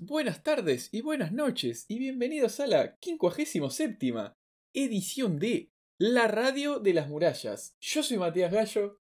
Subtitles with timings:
[0.00, 4.12] buenas tardes y buenas noches y bienvenidos a la 57
[4.72, 7.76] edición de La Radio de las Murallas.
[7.80, 9.00] Yo soy Matías Gallo.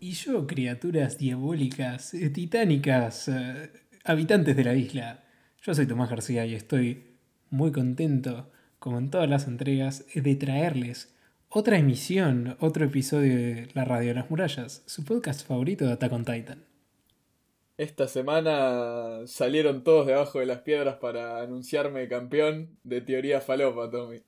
[0.00, 3.70] Y yo, criaturas diabólicas, eh, titánicas, eh,
[4.04, 5.24] habitantes de la isla.
[5.60, 7.18] Yo soy Tomás García y estoy
[7.50, 11.14] muy contento, como en todas las entregas, de traerles
[11.50, 16.12] otra emisión, otro episodio de La Radio de las Murallas, su podcast favorito de Attack
[16.12, 16.67] on Titan.
[17.78, 24.20] Esta semana salieron todos debajo de las piedras para anunciarme campeón de teoría falopa, Tommy.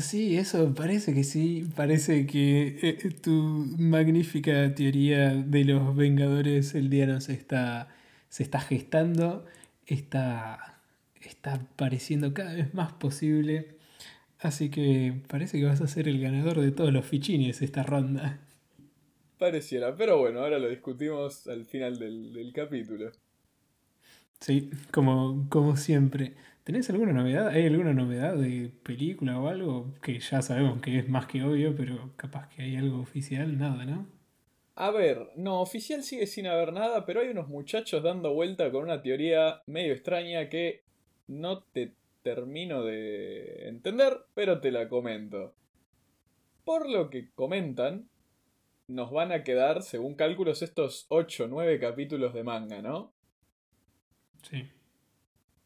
[0.00, 1.68] Sí, eso parece que sí.
[1.76, 3.32] Parece que eh, tu
[3.78, 7.88] magnífica teoría de los Vengadores el día no se está,
[8.30, 9.44] se está gestando.
[9.86, 10.80] Está,
[11.20, 13.76] está pareciendo cada vez más posible.
[14.40, 18.40] Así que parece que vas a ser el ganador de todos los fichines esta ronda.
[19.42, 23.10] Pareciera, pero bueno, ahora lo discutimos al final del, capítulo.
[24.38, 26.34] Sí, como, como siempre.
[26.62, 27.48] ¿Tenés alguna novedad?
[27.48, 29.92] ¿Hay alguna novedad de película o algo?
[30.00, 33.84] Que ya sabemos que es más que obvio, pero capaz que hay algo oficial, nada,
[33.84, 34.06] ¿no?
[34.76, 38.84] A ver, no, oficial sigue sin haber nada, pero hay unos muchachos dando vuelta con
[38.84, 40.84] una teoría medio extraña que
[41.26, 45.52] no te termino de entender, pero te la comento.
[46.64, 48.08] Por lo que comentan,
[48.94, 53.12] nos van a quedar, según cálculos, estos 8 o 9 capítulos de manga, ¿no?
[54.42, 54.68] Sí.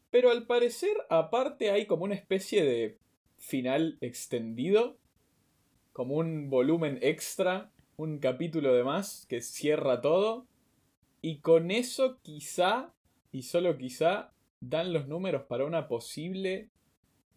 [0.09, 2.97] Pero al parecer, aparte hay como una especie de
[3.37, 4.97] final extendido,
[5.93, 10.47] como un volumen extra, un capítulo de más que cierra todo.
[11.21, 12.93] Y con eso quizá,
[13.31, 16.69] y solo quizá, dan los números para una posible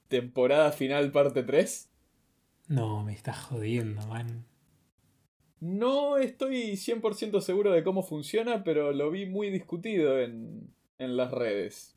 [0.08, 1.90] temporada final parte 3.
[2.68, 4.46] No, me estás jodiendo, man.
[5.60, 11.30] No estoy 100% seguro de cómo funciona, pero lo vi muy discutido en, en las
[11.30, 11.94] redes.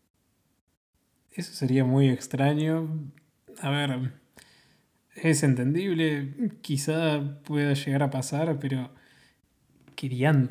[1.32, 3.12] Eso sería muy extraño.
[3.62, 4.12] A ver,
[5.16, 8.92] es entendible, quizá pueda llegar a pasar, pero...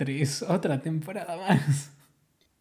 [0.09, 1.93] es otra temporada más.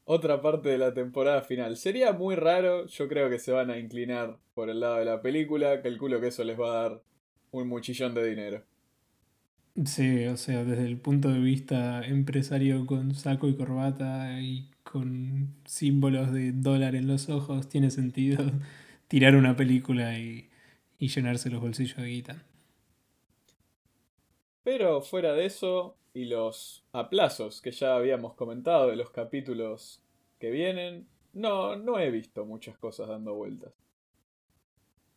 [0.03, 1.77] Otra parte de la temporada final.
[1.77, 5.21] Sería muy raro, yo creo que se van a inclinar por el lado de la
[5.21, 7.03] película, calculo que eso les va a dar
[7.51, 8.63] un muchillón de dinero.
[9.85, 15.55] Sí, o sea, desde el punto de vista empresario con saco y corbata y con
[15.65, 18.43] símbolos de dólar en los ojos, tiene sentido
[19.07, 20.49] tirar una película y,
[20.99, 22.43] y llenarse los bolsillos de guita.
[24.63, 30.01] Pero fuera de eso, y los aplazos que ya habíamos comentado de los capítulos
[30.39, 33.73] que vienen, no, no he visto muchas cosas dando vueltas.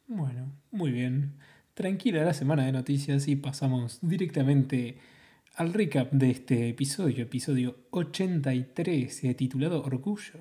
[0.07, 1.39] Bueno, muy bien
[1.75, 4.99] tranquila la semana de noticias y pasamos directamente
[5.57, 10.41] al recap de este episodio, episodio 83, eh, titulado Orgullo.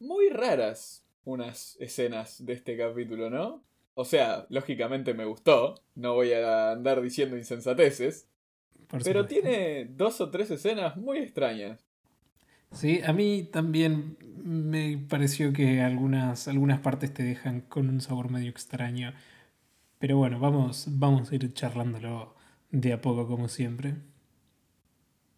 [0.00, 3.62] Muy raras unas escenas de este capítulo, ¿no?
[3.94, 8.28] O sea, lógicamente me gustó, no voy a andar diciendo insensateces,
[9.02, 11.84] pero tiene dos o tres escenas muy extrañas.
[12.72, 18.30] Sí, a mí también me pareció que algunas, algunas partes te dejan con un sabor
[18.30, 19.14] medio extraño.
[19.98, 22.34] Pero bueno, vamos, vamos a ir charlándolo
[22.70, 23.94] de a poco como siempre.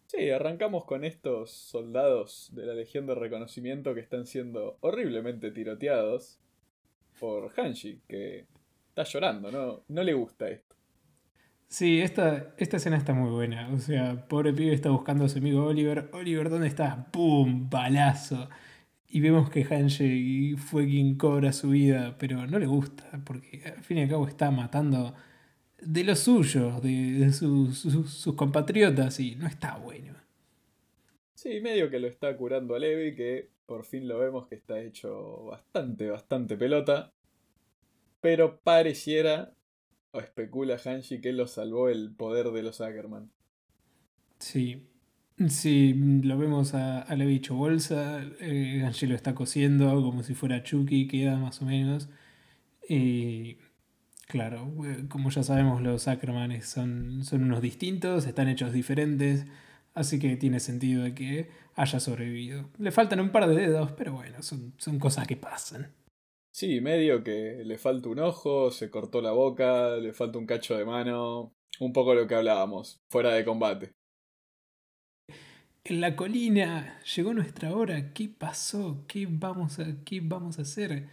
[0.07, 6.39] Sí, arrancamos con estos soldados de la Legión de Reconocimiento que están siendo horriblemente tiroteados
[7.19, 8.45] por Hanshi, que
[8.89, 9.83] está llorando, ¿no?
[9.87, 10.75] No le gusta esto.
[11.67, 13.69] Sí, esta, esta escena está muy buena.
[13.73, 16.09] O sea, pobre pibe está buscando a su amigo Oliver.
[16.13, 16.97] Oliver, ¿dónde estás?
[17.11, 17.69] ¡Pum!
[17.69, 18.49] Balazo.
[19.09, 23.83] Y vemos que Hanji fue quien cobra su vida, pero no le gusta, porque al
[23.83, 25.15] fin y al cabo está matando
[25.79, 30.13] de los suyos, de, sus, compatriotas, y no está bueno.
[31.35, 34.81] Sí, medio que lo está curando a Levi, que por fin lo vemos que está
[34.81, 37.13] hecho bastante, bastante pelota.
[38.19, 39.53] Pero pareciera,
[40.11, 43.31] o especula Hanji, que lo salvó el poder de los Ackerman.
[44.39, 44.83] Sí,
[45.49, 45.93] Sí,
[46.23, 51.37] lo vemos a, a hecho bolsa, eh, Angelo está cosiendo como si fuera Chucky, queda
[51.37, 52.09] más o menos.
[52.89, 53.57] Y
[54.27, 59.45] claro, eh, como ya sabemos, los Ackermanes son, son unos distintos, están hechos diferentes,
[59.93, 62.69] así que tiene sentido de que haya sobrevivido.
[62.79, 65.93] Le faltan un par de dedos, pero bueno, son, son cosas que pasan.
[66.51, 70.75] Sí, medio que le falta un ojo, se cortó la boca, le falta un cacho
[70.75, 73.96] de mano, un poco lo que hablábamos, fuera de combate.
[75.89, 78.11] En la colina llegó nuestra hora.
[78.13, 79.05] ¿Qué pasó?
[79.07, 81.07] ¿Qué vamos a, qué vamos a hacer?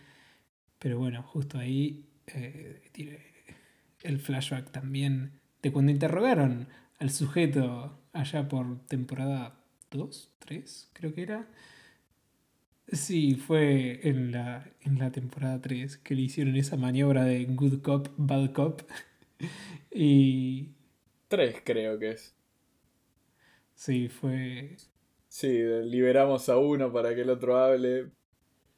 [0.81, 3.21] Pero bueno, justo ahí eh, tiene
[4.03, 6.67] el flashback también de cuando interrogaron
[6.99, 9.55] al sujeto allá por temporada
[9.93, 11.47] 2, 3, creo que era.
[12.89, 17.81] Sí, fue en la, en la temporada 3 que le hicieron esa maniobra de good
[17.81, 18.83] cop, bad cop.
[19.93, 20.71] y...
[21.29, 22.34] 3 creo que es.
[23.85, 24.79] Sí, fue...
[25.29, 28.13] Sí, liberamos a uno para que el otro hable,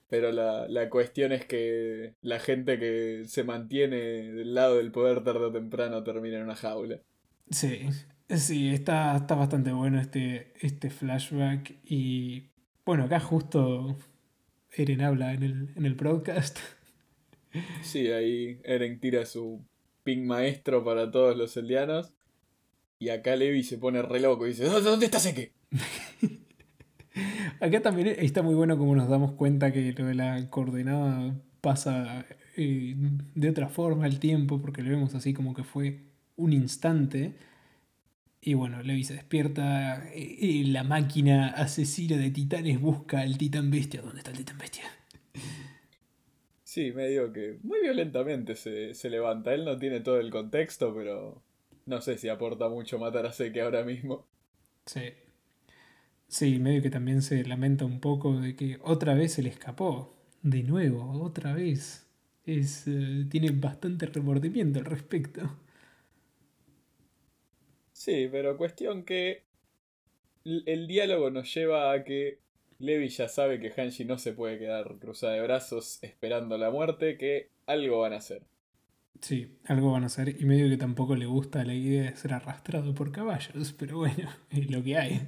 [0.08, 5.22] pero la, la, cuestión es que la gente que se mantiene del lado del poder
[5.22, 7.02] tarde o temprano termina en una jaula.
[7.50, 7.82] Sí,
[8.30, 11.78] sí, está, está bastante bueno este, este flashback.
[11.84, 12.50] Y
[12.84, 13.96] bueno, acá justo
[14.72, 16.58] Eren habla en el, en el broadcast.
[17.82, 19.64] Sí, ahí Eren tira su
[20.02, 22.12] ping maestro para todos los eldianos.
[22.98, 25.52] Y acá Levi se pone re loco y dice, ¿dónde está Seke?
[27.60, 32.26] Acá también está muy bueno como nos damos cuenta que lo de la coordenada pasa
[32.56, 32.94] eh,
[33.34, 36.00] de otra forma el tiempo, porque lo vemos así como que fue
[36.36, 37.34] un instante.
[38.40, 44.02] Y bueno, Levi se despierta y la máquina asesina de titanes busca al titán bestia.
[44.02, 44.84] ¿Dónde está el titán bestia?
[46.62, 49.54] Sí, medio que muy violentamente se, se levanta.
[49.54, 51.42] Él no tiene todo el contexto, pero
[51.86, 54.26] no sé si aporta mucho matar a Seke ahora mismo.
[54.86, 55.12] Sí.
[56.28, 60.14] Sí, medio que también se lamenta un poco de que otra vez se le escapó.
[60.42, 62.06] De nuevo, otra vez.
[62.44, 65.42] Es, eh, tiene bastante remordimiento al respecto.
[67.92, 69.44] Sí, pero cuestión que
[70.44, 72.38] el diálogo nos lleva a que
[72.78, 77.16] Levi ya sabe que Hanshi no se puede quedar cruzada de brazos esperando la muerte,
[77.18, 78.42] que algo van a hacer.
[79.20, 82.34] Sí, algo van a hacer y medio que tampoco le gusta la idea de ser
[82.34, 85.20] arrastrado por caballos, pero bueno, es lo que hay.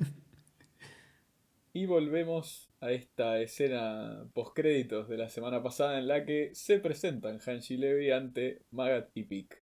[1.72, 7.38] Y volvemos a esta escena postcréditos de la semana pasada en la que se presentan
[7.44, 9.62] Hanshi y Levi ante Magat y Pick.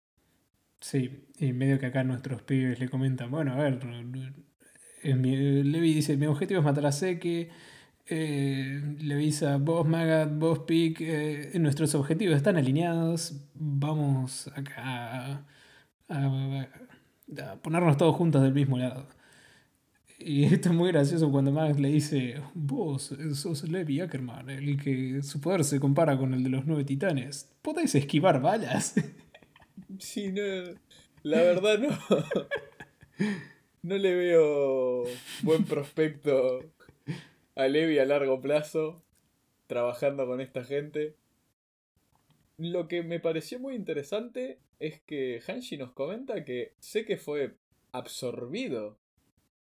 [0.79, 3.83] Sí, y medio que acá nuestros pibes le comentan, bueno, a ver,
[5.03, 7.49] Levi dice, mi objetivo es matar a Seke,
[8.09, 15.45] eh, le dice a vos Magat, vos Pick, eh, nuestros objetivos están alineados, vamos acá
[16.09, 16.65] a
[17.61, 19.07] ponernos todos juntos del mismo lado.
[20.19, 25.21] Y esto es muy gracioso cuando Max le dice, vos sos Levi Ackerman, el que
[25.21, 27.49] su poder se compara con el de los nueve titanes.
[27.61, 28.95] ¿Podés esquivar balas?
[29.99, 30.41] Sí, no.
[31.23, 31.89] La verdad no.
[33.83, 35.03] No le veo
[35.43, 36.59] buen prospecto
[37.57, 39.03] a Levi a largo plazo
[39.67, 41.15] trabajando con esta gente.
[42.57, 47.55] Lo que me pareció muy interesante es que Hanshi nos comenta que sé que fue
[47.91, 48.97] absorbido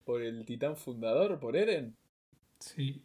[0.05, 1.95] por el titán fundador, por Eren.
[2.59, 3.01] Sí.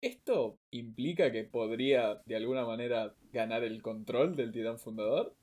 [0.00, 5.34] ¿Esto implica que podría de alguna manera ganar el control del titán fundador?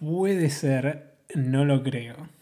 [0.00, 2.37] Puede ser, no lo creo.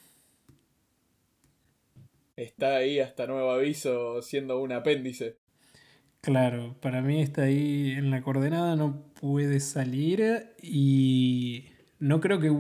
[2.36, 5.38] Está ahí hasta nuevo aviso siendo un apéndice.
[6.20, 11.66] Claro, para mí está ahí en la coordenada, no puede salir y
[11.98, 12.52] no creo que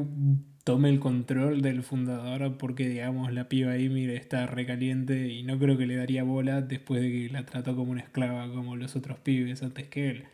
[0.64, 5.76] tome el control del fundador porque, digamos, la piba Ymir está recaliente y no creo
[5.76, 9.18] que le daría bola después de que la trató como una esclava como los otros
[9.18, 10.24] pibes antes que él.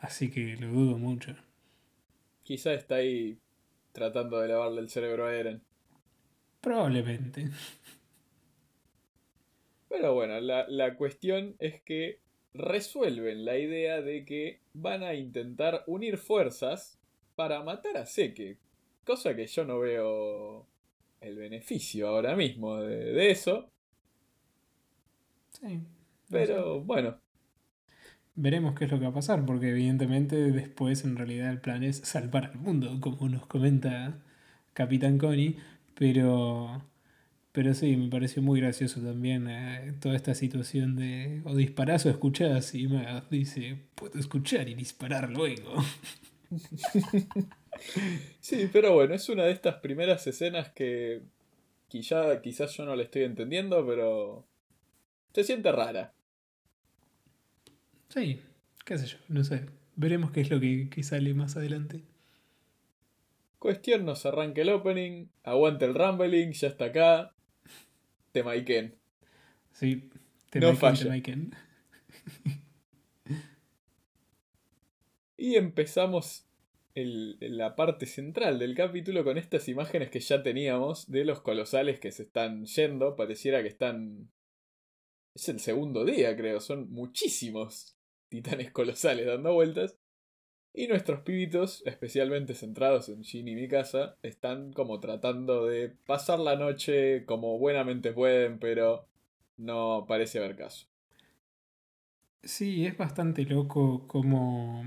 [0.00, 1.36] Así que lo dudo mucho.
[2.42, 3.38] Quizá está ahí
[3.92, 5.62] tratando de lavarle el cerebro a Eren.
[6.60, 7.50] Probablemente.
[9.88, 12.20] Pero bueno, la, la cuestión es que
[12.54, 16.98] resuelven la idea de que van a intentar unir fuerzas
[17.36, 18.58] para matar a Seke,
[19.04, 20.66] Cosa que yo no veo
[21.20, 23.70] el beneficio ahora mismo de, eso.
[25.52, 25.80] Sí.
[26.28, 27.16] Pero bueno.
[28.34, 31.84] Veremos qué es lo que va a pasar, porque evidentemente después en realidad el plan
[31.84, 34.20] es salvar al mundo, como nos comenta
[34.74, 35.56] Capitán Connie.
[35.94, 36.82] Pero,
[37.58, 42.08] pero sí, me pareció muy gracioso también eh, toda esta situación de o disparás o
[42.08, 45.74] escuchás y me dice, puedo escuchar y disparar luego.
[48.40, 51.22] Sí, pero bueno, es una de estas primeras escenas que
[51.88, 54.46] quizá, quizás yo no le estoy entendiendo, pero
[55.32, 56.12] se siente rara.
[58.08, 58.40] Sí,
[58.84, 59.66] qué sé yo, no sé.
[59.96, 62.02] Veremos qué es lo que, sale más adelante.
[63.58, 67.34] Cuestión, nos arranca el opening, aguanta el rumbling, ya está acá.
[68.32, 68.94] Te maiken.
[69.72, 70.10] Sí,
[70.50, 70.70] te no
[75.36, 76.44] y empezamos
[76.94, 82.10] la parte central del capítulo con estas imágenes que ya teníamos de los colosales que
[82.10, 83.14] se están yendo.
[83.14, 84.32] Pareciera que están...
[85.34, 86.60] Es el segundo día, creo.
[86.60, 87.96] Son muchísimos
[88.28, 89.96] titanes colosales dando vueltas.
[90.74, 96.56] Y nuestros pibitos, especialmente centrados en Shin y Mikasa, están como tratando de pasar la
[96.56, 99.06] noche como buenamente pueden, pero
[99.56, 100.86] no parece haber caso.
[102.42, 104.84] Sí, es bastante loco como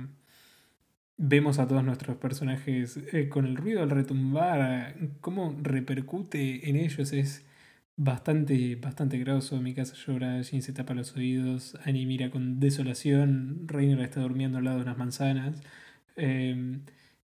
[1.17, 7.13] vemos a todos nuestros personajes eh, con el ruido al retumbar, cómo repercute en ellos
[7.13, 7.45] es
[8.03, 9.61] bastante, bastante grosso.
[9.61, 14.57] Mi casa llora, Jin se tapa los oídos, Annie mira con desolación, Reiner está durmiendo
[14.57, 15.61] al lado de unas manzanas.
[16.15, 16.83] Em,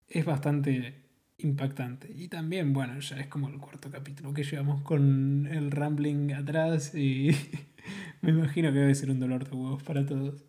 [0.07, 0.95] es bastante
[1.37, 2.11] impactante.
[2.15, 6.95] Y también, bueno, ya es como el cuarto capítulo que llevamos con el rambling atrás
[6.95, 7.31] y
[8.21, 10.43] me imagino que debe ser un dolor de huevos para todos.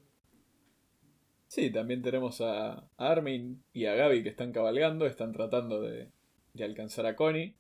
[1.49, 6.09] Sí, también tenemos a Armin y a Gaby que están cabalgando, están tratando de,
[6.55, 7.55] de alcanzar a Connie.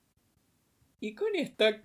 [1.00, 1.82] Y Connie está,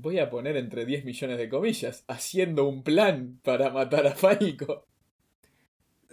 [0.00, 4.86] voy a poner entre 10 millones de comillas, haciendo un plan para matar a Falco.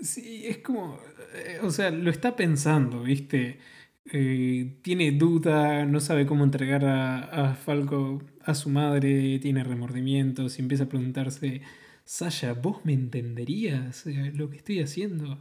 [0.02, 1.00] Sí, es como,
[1.34, 3.60] eh, o sea, lo está pensando, ¿viste?
[4.12, 7.20] Eh, tiene duda, no sabe cómo entregar a,
[7.52, 11.62] a, Falco a su madre, tiene remordimientos y empieza a preguntarse,
[12.04, 15.40] Sasha, ¿vos me entenderías lo que estoy haciendo?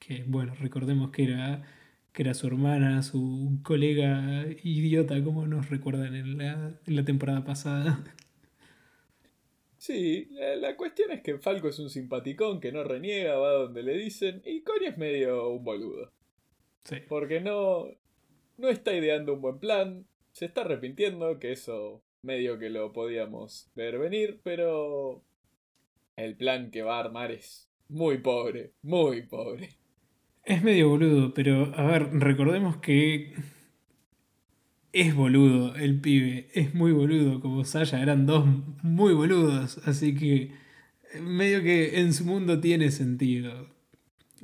[0.00, 1.62] Que bueno, recordemos que era,
[2.14, 7.44] que era su hermana, su colega idiota, como nos recuerdan en la, en la temporada
[7.44, 8.04] pasada.
[9.78, 10.28] Sí,
[10.60, 14.40] la, cuestión es que Falco es un simpaticón que no reniega, va donde le dicen,
[14.44, 16.12] y Connie es medio un boludo.
[16.84, 16.96] Sí.
[17.08, 17.88] Porque no,
[18.58, 23.70] no está ideando un buen plan, se está arrepintiendo, que eso medio que lo podíamos
[23.74, 25.22] ver venir, pero
[26.16, 29.68] el plan que va a armar es muy pobre, muy pobre.
[30.44, 33.34] Es medio boludo, pero a ver, recordemos que
[34.92, 38.46] es boludo el pibe, es muy boludo, como Saya, eran dos
[38.82, 40.52] muy boludos, así que
[41.20, 43.68] medio que en su mundo tiene sentido.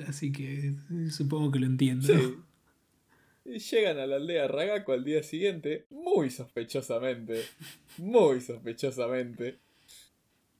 [0.06, 0.74] Así que
[1.10, 2.06] supongo que lo entiendo.
[2.06, 3.70] Sí.
[3.70, 7.42] Llegan a la aldea Ragaco al día siguiente, muy sospechosamente,
[7.98, 9.58] muy sospechosamente.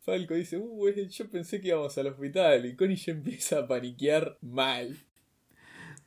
[0.01, 4.37] Falco dice, uh, yo pensé que íbamos al hospital y Connie ya empieza a paniquear
[4.41, 4.97] mal.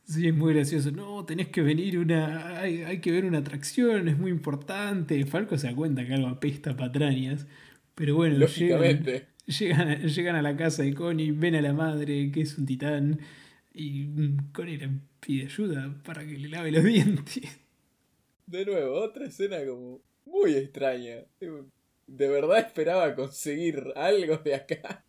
[0.04, 0.90] Sí, es muy gracioso.
[0.90, 2.60] No, tenés que venir una.
[2.60, 5.24] Hay, que ver una atracción, es muy importante.
[5.24, 7.46] Falco se da cuenta que algo apesta patrañas.
[7.94, 9.28] Pero bueno, Lógicamente.
[9.46, 13.20] Llegan, llegan, a la casa de Connie, ven a la madre, que es un titán.
[13.72, 14.08] Y
[14.52, 17.60] Connie le pide ayuda para que le lave los dientes.
[18.46, 21.24] De nuevo, otra escena como muy extraña.
[22.06, 25.04] De verdad esperaba conseguir algo de acá.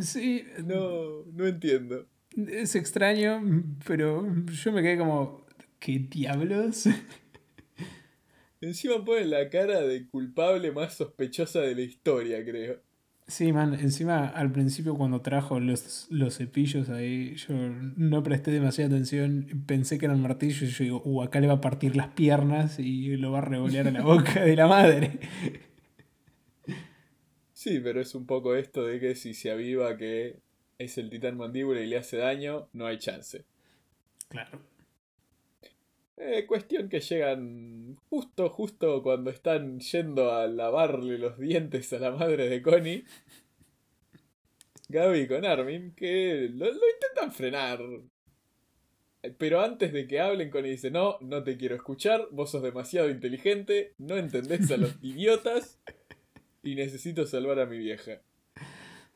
[0.00, 0.44] Sí.
[0.64, 2.06] No, no entiendo.
[2.36, 3.42] Es extraño,
[3.86, 5.44] pero yo me quedé como,
[5.78, 6.86] ¿qué diablos?
[8.60, 12.80] Encima pone la cara de culpable más sospechosa de la historia, creo.
[13.26, 18.90] Sí, man, encima al principio cuando trajo los, los cepillos ahí, yo no presté demasiada
[18.90, 22.08] atención, pensé que eran martillos y yo digo, uh, acá le va a partir las
[22.08, 25.20] piernas y lo va a revolear a la boca de la madre.
[27.52, 30.40] Sí, pero es un poco esto de que si se aviva que
[30.80, 33.44] es el titán mandíbula y le hace daño, no hay chance.
[34.28, 34.58] Claro.
[36.16, 42.10] Eh, cuestión que llegan justo, justo cuando están yendo a lavarle los dientes a la
[42.12, 43.04] madre de Connie.
[44.88, 47.80] Gaby con Armin, que lo, intentan frenar.
[49.36, 53.10] Pero antes de que hablen, Connie dice, no, no te quiero escuchar, vos sos demasiado
[53.10, 55.78] inteligente, no entendés a los idiotas
[56.62, 58.22] y necesito salvar a mi vieja.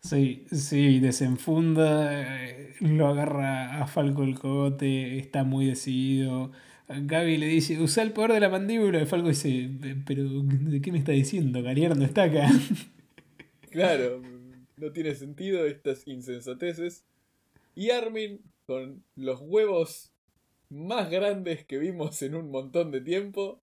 [0.04, 6.52] Sí, sí, desenfunda, eh, lo agarra a Falco el cogote, está muy decidido.
[6.88, 9.00] Gaby le dice, usa el poder de la mandíbula.
[9.00, 9.70] Y Falco dice,
[10.04, 11.62] pero ¿de qué me está diciendo?
[11.62, 12.48] Galiar no está acá.
[13.70, 14.22] Claro,
[14.76, 17.04] no tiene sentido estas insensateces.
[17.74, 20.12] Y Armin, con los huevos
[20.68, 23.60] más grandes que vimos en un montón de tiempo,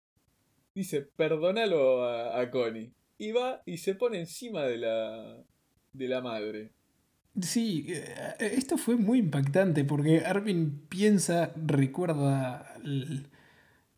[0.76, 2.92] dice, perdónalo a, a Connie.
[3.18, 5.46] Y va y se pone encima de la,
[5.94, 6.72] de la madre.
[7.40, 12.76] Sí, eh, esto fue muy impactante porque Armin piensa, recuerda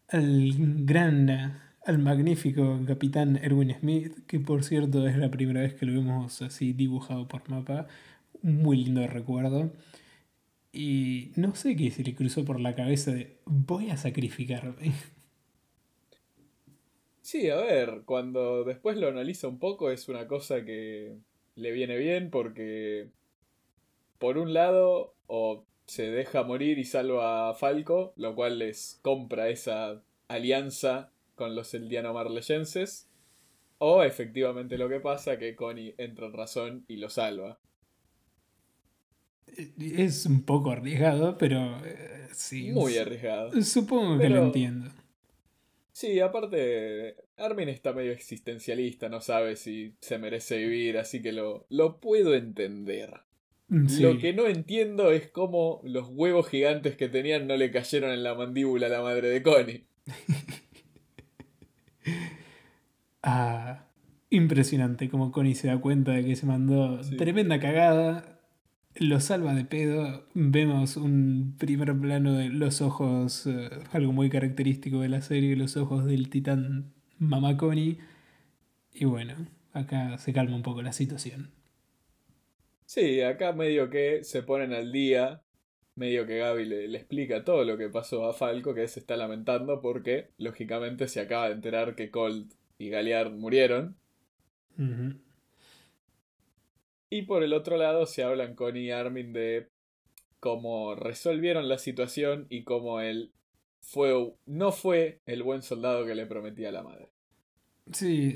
[0.10, 0.54] al,
[0.86, 5.94] gran, al magnífico capitán Erwin Smith, que por cierto es la primera vez que lo
[5.94, 7.88] vemos así dibujado por mapa,
[8.44, 9.72] un muy lindo recuerdo.
[10.72, 14.94] Y no sé qué se le cruzó por la cabeza de voy a sacrificarme.
[17.22, 21.16] Sí, a ver, cuando después lo analiza un poco es una cosa que
[21.56, 23.10] le viene bien porque,
[24.18, 29.50] por un lado, o se deja morir y salva a Falco, lo cual les compra
[29.50, 33.10] esa alianza con los Eldiano Marleyenses,
[33.78, 37.60] o efectivamente lo que pasa, que Connie entra en razón y lo salva.
[39.78, 42.72] Es un poco arriesgado, pero eh, sí.
[42.72, 43.62] Muy arriesgado.
[43.62, 44.90] Supongo que lo entiendo.
[45.94, 51.68] Sí, aparte, Armin está medio existencialista, no sabe si se merece vivir, así que lo,
[51.70, 53.12] lo puedo entender.
[53.68, 58.24] Lo que no entiendo es cómo los huevos gigantes que tenían no le cayeron en
[58.24, 59.86] la mandíbula a la madre de Connie.
[63.24, 63.86] ah,
[64.30, 68.42] impresionante como Connie se da cuenta de que se mandó tremenda cagada.
[68.96, 70.26] Lo salva de pedo.
[70.34, 75.78] Vemos un primer plano de los ojos, eh, algo muy característico de la serie, los
[75.78, 77.98] ojos del titán Mama Connie.
[78.94, 79.34] Y bueno,
[79.74, 81.52] acá se calma un poco la situación.
[82.86, 85.42] Sí, acá medio que se ponen al día,
[85.96, 89.82] medio que Gaby le, explica todo lo que pasó a Falco, que se está lamentando
[89.82, 93.98] porque, lógicamente, se acaba de enterar que Colt y Galeard murieron.
[97.14, 99.68] Y por el otro lado se hablan con y Armin de
[100.40, 103.32] cómo resolvieron la situación y cómo él
[103.82, 107.10] fue, no fue el buen soldado que le prometía la madre.
[107.92, 108.36] Sí,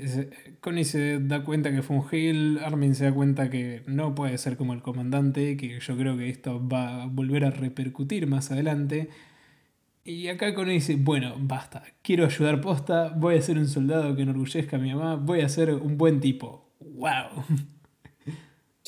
[0.60, 4.38] Connie se da cuenta que fue un Gil, Armin se da cuenta que no puede
[4.38, 8.52] ser como el comandante, que yo creo que esto va a volver a repercutir más
[8.52, 9.08] adelante.
[10.04, 14.22] Y acá Connie dice, bueno, basta, quiero ayudar posta, voy a ser un soldado que
[14.22, 16.70] enorgullezca a mi mamá, voy a ser un buen tipo.
[16.78, 17.42] ¡Wow!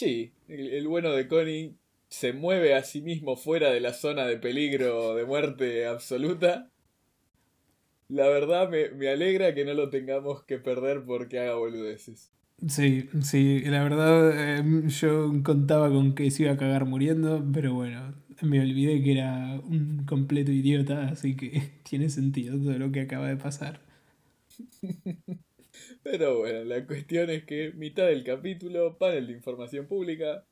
[0.01, 1.75] Sí, el, bueno de Connie
[2.09, 6.71] se mueve a sí mismo fuera de la zona de peligro de muerte absoluta
[8.09, 12.33] la verdad me, alegra que no lo tengamos que perder porque haga boludeces.
[12.67, 17.75] Sí, sí, la verdad em, yo contaba con que se iba a cagar muriendo, pero
[17.75, 23.03] bueno, me olvidé que era un completo idiota, así que tiene sentido todo lo que
[23.03, 23.83] acaba de pasar.
[26.03, 30.45] pero bueno, la cuestión es que mitad del capítulo, panel de información pública.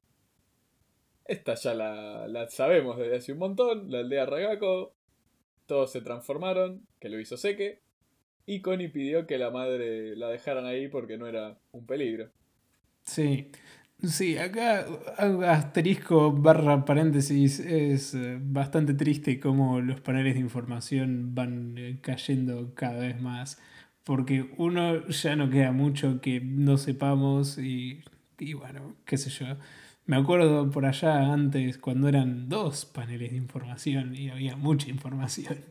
[1.24, 4.94] Esta ya la, la sabemos desde hace un montón, la aldea Ragako,
[5.66, 7.82] todos se transformaron, que lo hizo Seque,
[8.46, 12.30] y Connie pidió que la madre la dejaran ahí porque no era un peligro.
[13.02, 13.50] Sí,
[14.02, 14.86] sí, acá
[15.46, 22.74] asterisco barra paréntesis es eh, bastante triste cómo los paneles de información van eh, cayendo
[22.74, 23.60] cada vez más,
[24.08, 28.02] porque uno ya no queda mucho que no sepamos y,
[28.38, 29.44] y bueno, qué sé yo.
[30.06, 35.62] Me acuerdo por allá antes cuando eran dos paneles de información y había mucha información.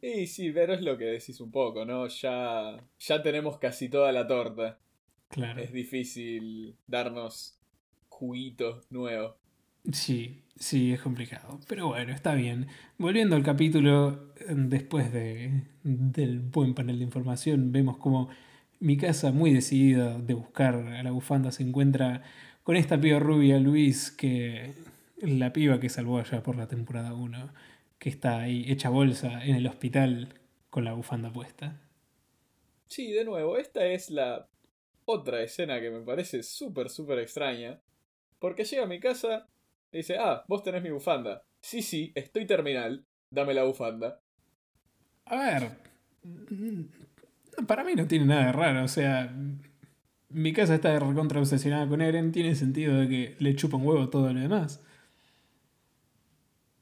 [0.00, 2.08] Y sí, pero es lo que decís un poco, ¿no?
[2.08, 4.78] Ya, ya tenemos casi toda la torta.
[5.28, 5.60] Claro.
[5.60, 7.58] Es difícil darnos
[8.08, 9.34] juguitos nuevos.
[9.92, 11.60] Sí, sí, es complicado.
[11.68, 12.66] Pero bueno, está bien.
[12.98, 18.28] Volviendo al capítulo, después de, del buen panel de información, vemos como
[18.80, 22.22] mi casa, muy decidida de buscar a la bufanda, se encuentra
[22.62, 24.74] con esta piba rubia, Luis, que
[25.18, 27.50] la piba que salvó allá por la temporada 1,
[27.98, 30.34] que está ahí hecha bolsa en el hospital
[30.68, 31.80] con la bufanda puesta.
[32.88, 34.48] Sí, de nuevo, esta es la
[35.04, 37.80] otra escena que me parece súper, súper extraña.
[38.38, 39.48] Porque llega a mi casa
[39.92, 41.42] y dice, ah, vos tenés mi bufanda.
[41.60, 44.20] Sí, sí, estoy terminal, dame la bufanda.
[45.24, 45.70] A ver,
[47.66, 49.34] para mí no tiene nada de raro, o sea,
[50.28, 54.08] mi casa está recontra obsesionada con Eren, tiene sentido de que le chupa un huevo
[54.08, 54.82] todo lo demás.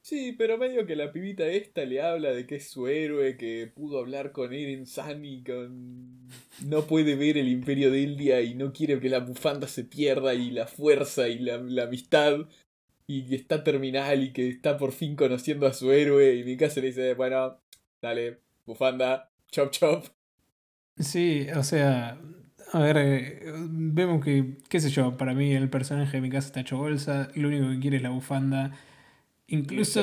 [0.02, 3.72] Sí, pero medio que la pibita esta le habla de que es su héroe, que
[3.74, 6.28] pudo hablar con Eren San y con...
[6.66, 10.34] no puede ver el imperio de India y no quiere que la bufanda se pierda
[10.34, 12.46] y la fuerza y la, la amistad
[13.06, 16.56] y que está terminal y que está por fin conociendo a su héroe y mi
[16.56, 17.60] casa le dice, bueno,
[18.00, 20.06] dale, bufanda, chop chop.
[20.98, 22.18] Sí, o sea,
[22.72, 26.48] a ver, eh, vemos que, qué sé yo, para mí el personaje de mi casa
[26.48, 28.72] está hecho bolsa, lo único que quiere es la bufanda.
[29.46, 30.02] Incluso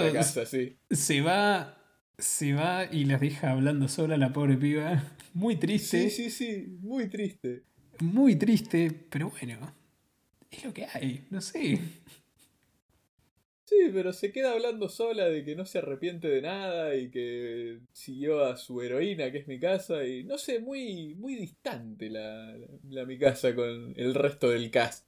[0.91, 1.77] se va
[2.21, 5.03] se va y las deja hablando sola la pobre piba.
[5.33, 6.09] Muy triste.
[6.09, 7.63] Sí, sí, sí, muy triste.
[7.99, 9.73] Muy triste, pero bueno,
[10.49, 11.79] es lo que hay, no sé.
[13.71, 17.79] Sí, pero se queda hablando sola de que no se arrepiente de nada y que
[17.93, 22.53] siguió a su heroína, que es mi casa, y no sé, muy, muy distante la,
[22.89, 25.07] la mi casa con el resto del cast.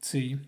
[0.00, 0.38] Sí,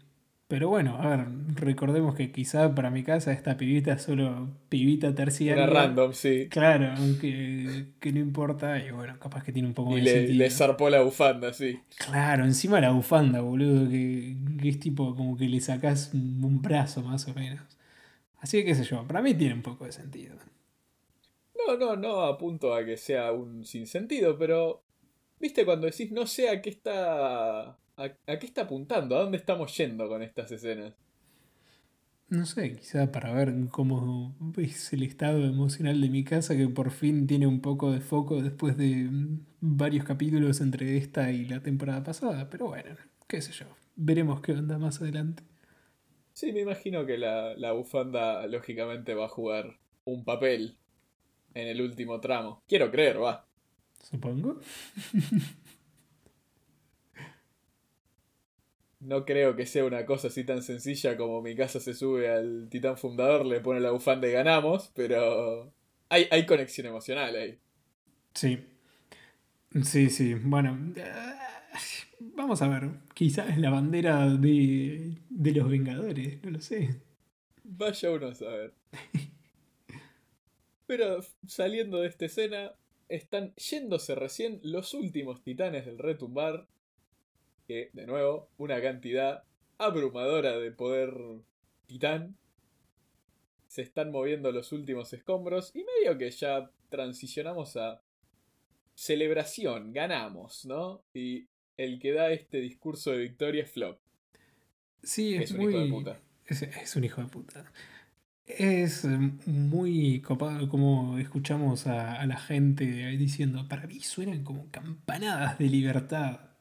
[0.52, 5.14] pero bueno, a ver, recordemos que quizá para mi casa esta pibita es solo pibita
[5.14, 5.64] terciaria.
[5.64, 6.46] Era random, sí.
[6.50, 10.28] Claro, aunque que no importa, y bueno, capaz que tiene un poco y de le,
[10.34, 11.80] le zarpó la bufanda, sí.
[11.96, 17.26] Claro, encima la bufanda, boludo, que, es tipo como que le sacás un brazo más
[17.28, 17.62] o menos.
[18.38, 20.36] Así que qué sé yo, para mí tiene un poco de sentido.
[21.66, 24.82] No, no, no apunto a que sea un sinsentido, pero.
[25.40, 29.16] ¿Viste cuando decís no sé a qué está ¿A, qué está apuntando?
[29.16, 30.94] ¿A dónde estamos yendo con estas escenas?
[32.28, 36.90] No sé, quizá para ver cómo es el estado emocional de mi casa, que por
[36.90, 39.08] fin tiene un poco de foco después de
[39.60, 42.48] varios capítulos entre esta y la temporada pasada.
[42.48, 42.96] Pero bueno,
[43.28, 43.66] qué sé yo.
[43.96, 45.42] Veremos qué onda más adelante.
[46.32, 50.78] Sí, me imagino que la, la bufanda lógicamente va a jugar un papel
[51.52, 52.62] en el último tramo.
[52.66, 53.46] Quiero creer, va.
[54.00, 54.58] Supongo.
[59.02, 62.68] No creo que sea una cosa así tan sencilla como mi casa se sube al
[62.70, 65.72] titán fundador, le pone la bufanda y ganamos, pero
[66.08, 67.58] hay, hay conexión emocional ahí.
[68.32, 68.60] Sí.
[69.82, 70.34] Sí, sí.
[70.34, 71.12] Bueno, eh,
[72.20, 72.90] vamos a ver.
[73.14, 77.00] Quizás es la bandera de, de los Vengadores, no lo sé.
[77.64, 78.72] Vaya uno a saber.
[80.86, 82.72] Pero saliendo de esta escena,
[83.08, 86.68] están yéndose recién los últimos titanes del retumbar
[87.72, 89.44] que, de nuevo, una cantidad
[89.78, 91.14] abrumadora de poder
[91.86, 92.36] titán.
[93.66, 98.02] Se están moviendo los últimos escombros y medio que ya transicionamos a
[98.94, 101.02] celebración, ganamos, ¿no?
[101.14, 101.46] Y
[101.78, 103.98] el que da este discurso de victoria es Flop.
[105.02, 106.20] Sí, es, un hijo de puta.
[106.46, 107.72] Es, un hijo de puta.
[108.44, 109.04] Es
[109.46, 112.84] muy copado como escuchamos a, a la gente
[113.16, 116.51] diciendo, para mí suenan como campanadas de libertad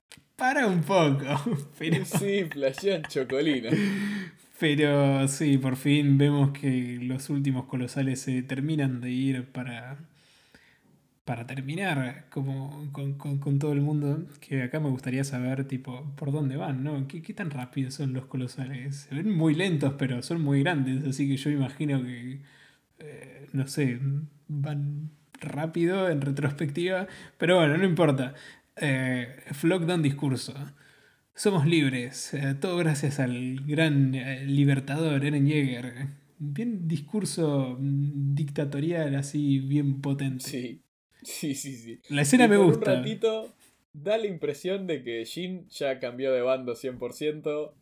[0.41, 1.23] para un poco.
[1.77, 2.03] Pero...
[2.19, 3.69] Sí, playón chocolina.
[4.59, 9.97] Pero sí, por fin vemos que los últimos colosales se terminan de ir para,
[11.25, 14.25] para terminar como con, todo el mundo.
[14.39, 17.07] Que acá me gustaría saber, tipo, por dónde van, ¿no?
[17.07, 19.07] ¿Qué, ¿Qué, tan rápidos son los colosales?
[19.09, 22.39] Se ven muy lentos, pero son muy grandes, así que yo imagino que,
[22.99, 23.99] eh, no sé,
[24.47, 27.07] van rápido en retrospectiva.
[27.37, 28.33] Pero bueno, no importa
[28.75, 30.53] eh, Flock da un discurso.
[31.33, 36.07] Somos libres, eh, todo gracias al gran eh, libertador Eren Yeager.
[36.37, 40.43] Bien discurso mm, dictatorial, así bien potente.
[40.45, 40.81] Sí,
[41.21, 41.75] sí, sí.
[41.75, 41.99] sí.
[42.09, 42.91] La escena me gusta.
[42.91, 43.55] Un ratito
[43.93, 47.73] da la impresión de que Jin ya cambió de bando 100%,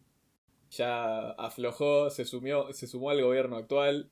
[0.71, 4.10] ya aflojó, se, sumió, se sumó al gobierno actual,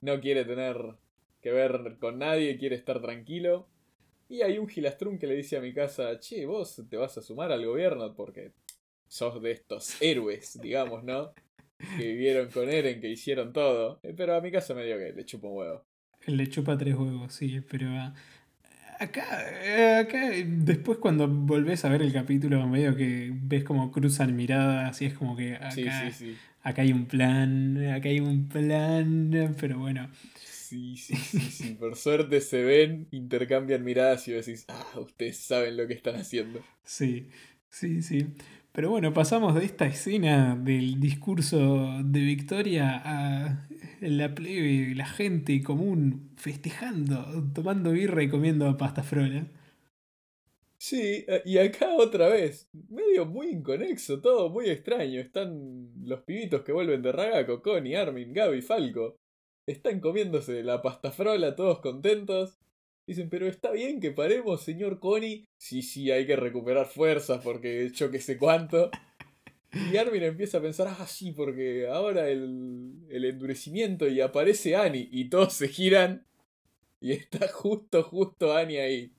[0.00, 0.76] no quiere tener
[1.42, 3.68] que ver con nadie, quiere estar tranquilo.
[4.28, 7.22] Y hay un gilastrún que le dice a mi casa, che, vos te vas a
[7.22, 8.52] sumar al gobierno porque
[9.08, 11.32] sos de estos héroes, digamos, ¿no?
[11.78, 14.00] Que vivieron con Eren, que hicieron todo.
[14.02, 15.84] Eh, pero a mi casa me dio que le chupa un huevo.
[16.26, 18.14] Le chupa tres huevos, sí, pero ah,
[18.98, 25.00] acá, acá, después cuando volvés a ver el capítulo, medio que ves como cruzan miradas
[25.02, 26.10] y es como que acá,
[26.62, 30.08] acá hay un plan, acá hay un plan, pero bueno.
[30.66, 31.74] Sí, sí, sí, sí.
[31.74, 36.66] Por suerte se ven, intercambian miradas y decís, ah, ustedes saben lo que están haciendo.
[36.84, 37.28] Sí,
[37.70, 38.34] sí, sí.
[38.72, 43.68] Pero bueno, pasamos de esta escena del discurso de Victoria a
[44.00, 49.46] la plebe, la gente común festejando, tomando birra y comiendo pasta frola.
[50.78, 55.20] Sí, eh, y acá otra vez, medio muy inconexo, todo muy extraño.
[55.20, 59.18] Están los pibitos que vuelven de Ragaco, Connie, Armin, Gaby, Falco.
[59.66, 62.58] Están comiéndose la pastafrola todos contentos.
[63.06, 65.48] Dicen, pero está bien que paremos, señor Connie.
[65.56, 68.90] Sí, sí, hay que recuperar fuerzas porque yo que sé cuánto.
[69.92, 75.08] Y Armin empieza a pensar, ah, sí, porque ahora el, el endurecimiento y aparece Annie
[75.12, 76.24] y todos se giran.
[77.00, 79.12] Y está justo, justo Annie ahí.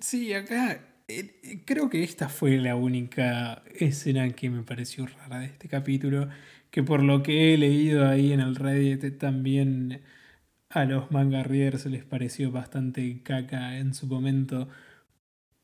[0.00, 5.46] Sí, acá eh, creo que esta fue la única escena que me pareció rara de
[5.46, 6.28] este capítulo
[6.72, 10.00] que por lo que he leído ahí en el Reddit también
[10.70, 14.68] a los manga readers les pareció bastante caca en su momento,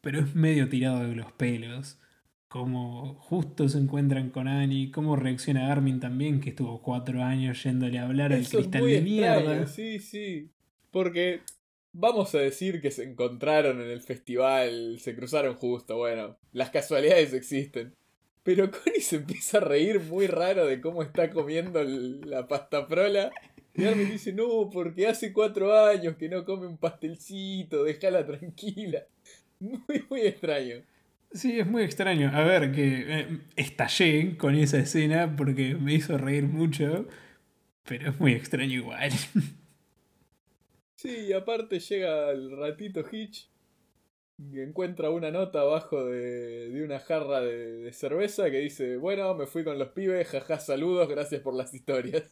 [0.02, 1.98] pero es medio tirado de los pelos.
[2.48, 7.98] Como justo se encuentran con Annie, cómo reacciona Armin también, que estuvo cuatro años yéndole
[7.98, 9.66] a hablar al cristal de mierda.
[9.66, 10.50] Sí, sí.
[10.90, 11.40] Porque
[11.92, 17.32] vamos a decir que se encontraron en el festival, se cruzaron justo, bueno, las casualidades
[17.32, 17.94] existen.
[18.48, 23.30] Pero Connie se empieza a reír muy raro de cómo está comiendo la pasta prola.
[23.74, 29.02] Y Armin dice, no, porque hace cuatro años que no come un pastelcito, déjala tranquila.
[29.60, 30.76] Muy, muy extraño.
[31.30, 32.30] Sí, es muy extraño.
[32.32, 37.06] A ver, que eh, estallé con esa escena porque me hizo reír mucho,
[37.84, 39.10] pero es muy extraño igual.
[40.96, 43.46] Sí, y aparte llega el ratito Hitch
[44.38, 49.64] encuentra una nota abajo de, de una jarra de, cerveza que dice, bueno, me fui
[49.64, 52.24] con los pibes, jaja, saludos, gracias por las historias.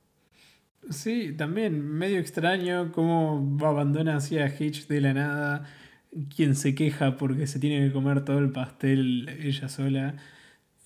[0.90, 5.66] Sí, también medio extraño cómo abandona así a Hitch de la nada,
[6.34, 10.16] quien se queja porque se tiene que comer todo el pastel ella sola,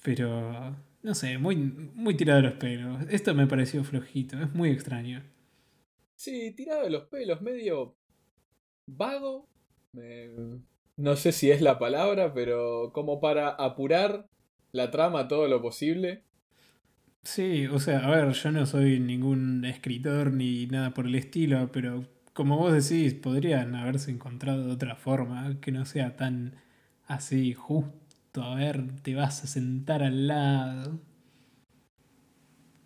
[0.03, 3.05] pero no sé, muy, muy tirado de los pelos.
[3.11, 5.23] Esto me pareció flojito, es muy extraño.
[6.15, 7.97] Sí, tirado de los pelos, medio
[8.87, 9.49] vago.
[10.97, 14.29] No sé si es la palabra, pero como para apurar
[14.71, 16.23] la trama todo lo posible.
[17.23, 21.71] Sí, o sea, a ver, yo no soy ningún escritor ni nada por el estilo,
[21.73, 26.57] pero como vos decís, podrían haberse encontrado de otra forma, que no sea tan
[27.07, 31.01] así, justo, a ver, te vas a sentar al lado.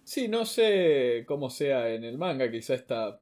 [0.04, 3.20] Sí, no sé cómo sea en el manga, quizá está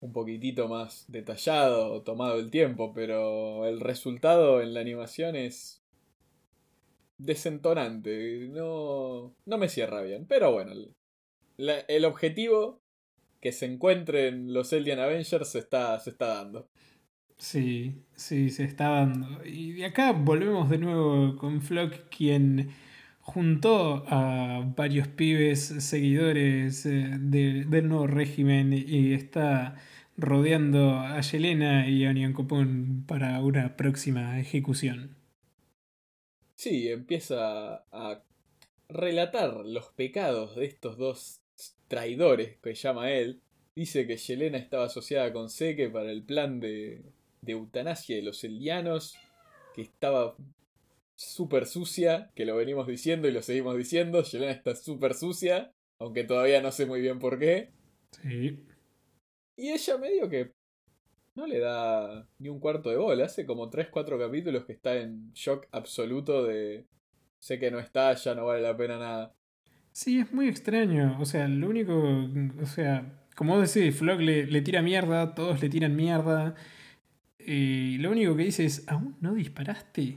[0.00, 5.82] un poquitito más detallado, tomado el tiempo, pero el resultado en la animación es
[7.18, 8.48] desentonante.
[8.50, 10.26] No, no me cierra bien.
[10.26, 10.72] Pero bueno,
[11.58, 12.80] el, objetivo
[13.40, 16.68] que se encuentren los Eldian Avengers se está, se está dando.
[17.36, 19.44] Sí, sí, se está dando.
[19.44, 22.70] Y de acá volvemos de nuevo con Flock, quien
[23.20, 29.76] juntó a varios pibes seguidores eh, del nuevo régimen y está
[30.20, 35.16] rodeando a Yelena y a Onion para una próxima ejecución.
[36.54, 38.22] Sí, empieza a
[38.88, 41.40] relatar los pecados de estos dos
[41.88, 43.40] traidores que llama él.
[43.74, 47.02] Dice que Yelena estaba asociada con Seke para el plan de,
[47.40, 49.16] de eutanasia de los eldianos,
[49.74, 50.36] que estaba
[51.16, 54.22] súper sucia, que lo venimos diciendo y lo seguimos diciendo.
[54.22, 57.70] Yelena está súper sucia, aunque todavía no sé muy bien por qué.
[58.22, 58.58] Sí.
[59.60, 60.54] Y ella medio que
[61.34, 63.26] no le da ni un cuarto de bola.
[63.26, 66.86] Hace como 3-4 capítulos que está en shock absoluto de
[67.38, 69.34] sé que no está, ya no vale la pena nada.
[69.92, 71.18] Sí, es muy extraño.
[71.20, 71.94] O sea, lo único.
[72.62, 73.04] O sea,
[73.36, 76.54] como vos decís, Flock le, tira mierda, todos le tiran mierda.
[77.38, 80.16] Y lo único que dice es: ¿Aún no disparaste?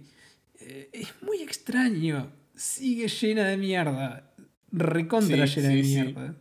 [0.61, 2.31] Eh, es muy extraño.
[2.55, 4.33] Sigue llena de mierda.
[4.71, 6.35] Recontra llena de mierda.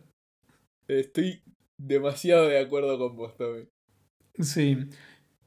[0.87, 1.42] Estoy
[1.85, 3.67] demasiado de acuerdo con vos, Tommy.
[4.39, 4.77] Sí.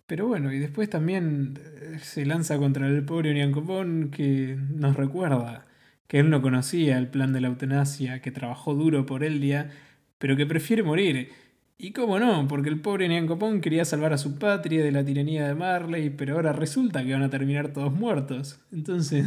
[0.07, 5.67] Pero bueno, y después también eh, se lanza contra el pobre Uniancopón que nos recuerda
[6.07, 9.71] que él no conocía el plan de la eutanasia, que trabajó duro por el día,
[10.19, 11.31] pero que prefiere morir.
[11.79, 15.47] Y cómo no, porque el pobre Niancopón quería salvar a su patria de la tiranía
[15.47, 18.61] de Marley, pero ahora resulta que van a terminar todos muertos.
[18.73, 19.27] Entonces,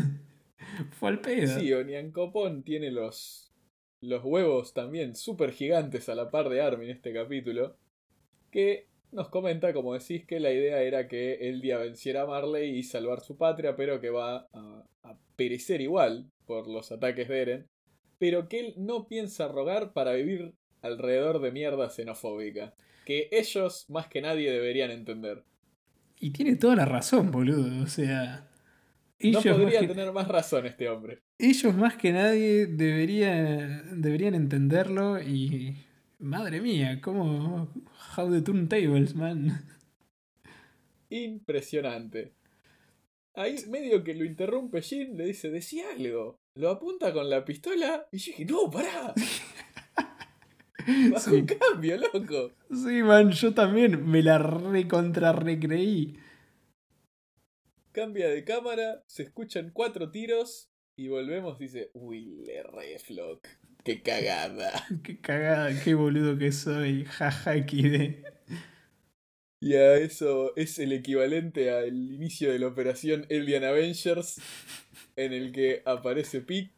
[0.99, 1.59] fue al pedo.
[1.59, 3.48] Sí, Niancopón tiene los,
[4.01, 7.75] los huevos también súper gigantes a la par de Armin en este capítulo,
[8.51, 12.77] que nos comenta, como decís, que la idea era que el día venciera a Marley
[12.77, 14.83] y salvar su patria, pero que va a,
[15.35, 17.67] perecer igual por los ataques de Eren,
[18.17, 22.73] pero que él no piensa rogar para vivir alrededor de mierda xenofóbica,
[23.05, 25.43] que ellos más que nadie deberían entender.
[26.19, 28.48] Y tiene toda la razón, boludo, o sea...
[29.21, 31.19] no podría tener más razón este hombre.
[31.37, 35.75] Ellos más que nadie deberían, deberían entenderlo y
[36.19, 37.69] Madre mía, cómo.
[38.17, 39.63] How the turntables, man.
[41.09, 42.33] Impresionante.
[43.35, 46.37] Ahí medio que lo interrumpe Jin, le dice, decía algo.
[46.55, 49.13] Lo apunta con la pistola y yo dije, no, pará.
[51.13, 52.51] Bajo un cambio, loco.
[52.69, 56.17] Sí, man, yo también me la recontra recreí.
[57.99, 63.45] Cambia de cámara, se escuchan cuatro tiros y volvemos, dice, uy, le reflock.
[63.83, 64.71] Qué cagada.
[65.03, 67.03] qué cagada, qué boludo que soy.
[67.03, 68.23] Jaja, XD.
[69.59, 74.39] Y a eso es el equivalente al inicio de la operación Alien Avengers,
[75.17, 76.71] en el que aparece Pick.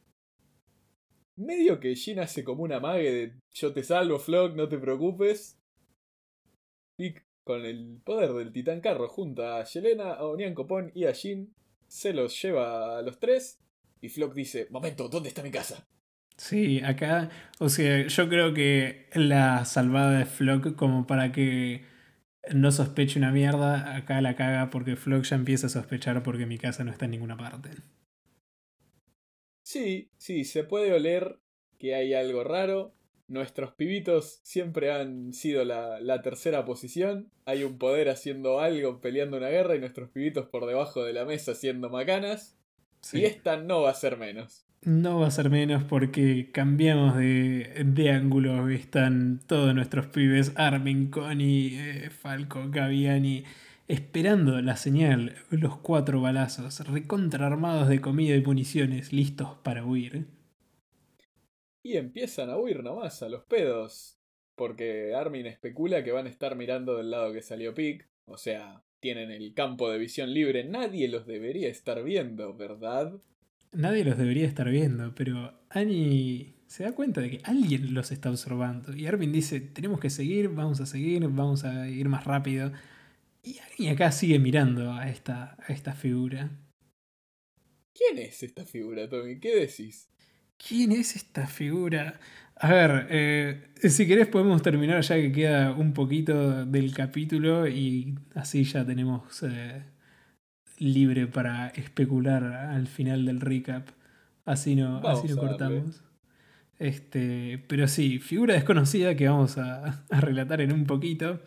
[1.36, 5.60] Medio que Jin hace como una mague de yo te salvo, Flock, no te preocupes.
[6.98, 11.14] Pick, con el poder del titán carro, junta a Yelena, a Onian Copón y a
[11.14, 11.54] Jin,
[11.88, 13.60] se los lleva a los tres.
[14.02, 15.88] Y Flock dice: Momento, ¿dónde está mi casa?
[16.38, 21.86] Sí, acá, o sea, yo creo que la salvada de Flock como para que
[22.54, 26.58] no sospeche una mierda, acá la caga porque Flock ya empieza a sospechar porque mi
[26.58, 27.70] casa no está en ninguna parte.
[29.64, 31.40] Sí, sí, se puede oler
[31.78, 32.94] que hay algo raro.
[33.32, 37.30] Nuestros pibitos siempre han sido la, la, tercera posición.
[37.46, 41.24] Hay un poder haciendo algo, peleando una guerra, y nuestros pibitos por debajo de la
[41.24, 42.58] mesa haciendo macanas.
[43.14, 44.66] Y esta no va a ser menos.
[44.84, 48.68] No va a ser menos porque cambiamos de, de ángulo.
[48.68, 53.46] Están todos nuestros pibes, Armin, Connie, eh, Falco, Gaviani,
[53.88, 60.26] esperando la señal, los cuatro balazos, recontraarmados de comida y municiones, listos para huir.
[61.84, 64.20] Y empiezan a huir nomás a los pedos.
[64.56, 68.08] Porque Armin especula que van a estar mirando del lado que salió Pick.
[68.26, 73.20] O sea, tienen el campo de visión libre, nadie los debería estar viendo, ¿verdad?
[73.74, 78.30] Nadie los debería estar viendo, pero Annie se da cuenta de que alguien los está
[78.30, 78.96] observando.
[78.96, 82.72] Y Armin dice, tenemos que seguir, vamos a seguir, vamos a ir más rápido.
[83.44, 86.52] Y Annie acá sigue mirando a esta, a esta figura.
[87.94, 89.40] ¿Quién es esta figura, Tommy?
[89.40, 90.10] ¿Qué decís?
[90.68, 92.20] ¿Quién es esta figura?
[92.56, 98.16] A ver, eh, si querés podemos terminar ya que queda un poquito del capítulo y
[98.36, 99.84] así ya tenemos eh,
[100.78, 103.90] libre para especular al final del recap.
[104.46, 106.04] Así no, así no cortamos.
[106.78, 111.42] Este, pero sí, figura desconocida que vamos a, a relatar en un poquito.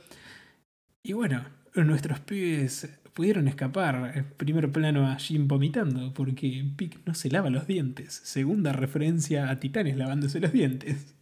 [1.02, 4.12] Y bueno, nuestros pibes pudieron escapar.
[4.14, 8.20] En primer plano a Jim vomitando, porque Pick no se lava los dientes.
[8.24, 11.16] Segunda referencia a Titanes lavándose los dientes.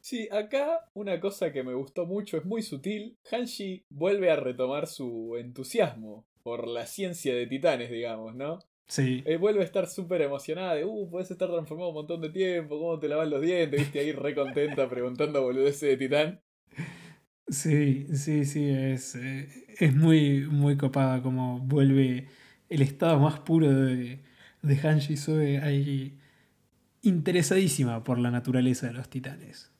[0.00, 3.16] Sí, acá una cosa que me gustó mucho es muy sutil.
[3.30, 8.58] Hanshi vuelve a retomar su entusiasmo por la ciencia de Titanes, digamos, ¿no?
[8.86, 9.22] Sí.
[9.24, 12.78] Eh, vuelve a estar súper emocionada de, uh, puedes estar transformado un montón de tiempo,
[12.78, 13.80] ¿cómo te lavas los dientes?
[13.80, 16.40] Viste ahí re contenta preguntando boludeces de Titán.
[17.48, 22.28] Sí, sí, sí, es, eh, es muy, muy copada como vuelve
[22.70, 24.20] el estado más puro de,
[24.62, 26.18] de Hanji Soe ahí
[27.02, 29.70] interesadísima por la naturaleza de los titanes.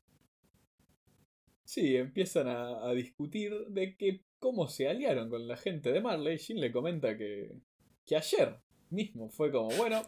[1.64, 6.38] Sí, empiezan a, a, discutir de que cómo se aliaron con la gente de Marley.
[6.38, 7.56] Jin le comenta que,
[8.04, 8.58] que ayer
[8.90, 10.02] mismo fue como, bueno,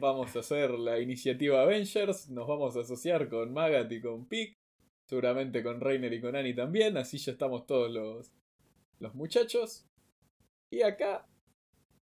[0.00, 4.58] vamos a hacer la iniciativa Avengers, nos vamos a asociar con Magat y con Pick
[5.06, 6.96] Seguramente con Reiner y con Annie también.
[6.96, 8.32] Así ya estamos todos los,
[9.00, 9.86] los muchachos.
[10.70, 11.26] Y acá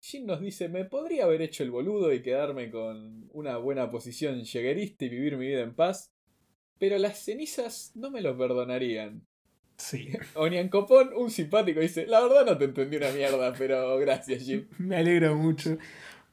[0.04, 4.44] Jin nos dice, me podría haber hecho el boludo y quedarme con una buena posición
[4.44, 6.12] lleguerista y vivir mi vida en paz.
[6.78, 9.26] Pero las cenizas no me lo perdonarían.
[9.78, 10.10] Sí.
[10.34, 14.68] Onian Copón, un simpático, dice, la verdad no te entendí una mierda, pero gracias Jin.
[14.78, 15.78] Me alegro mucho.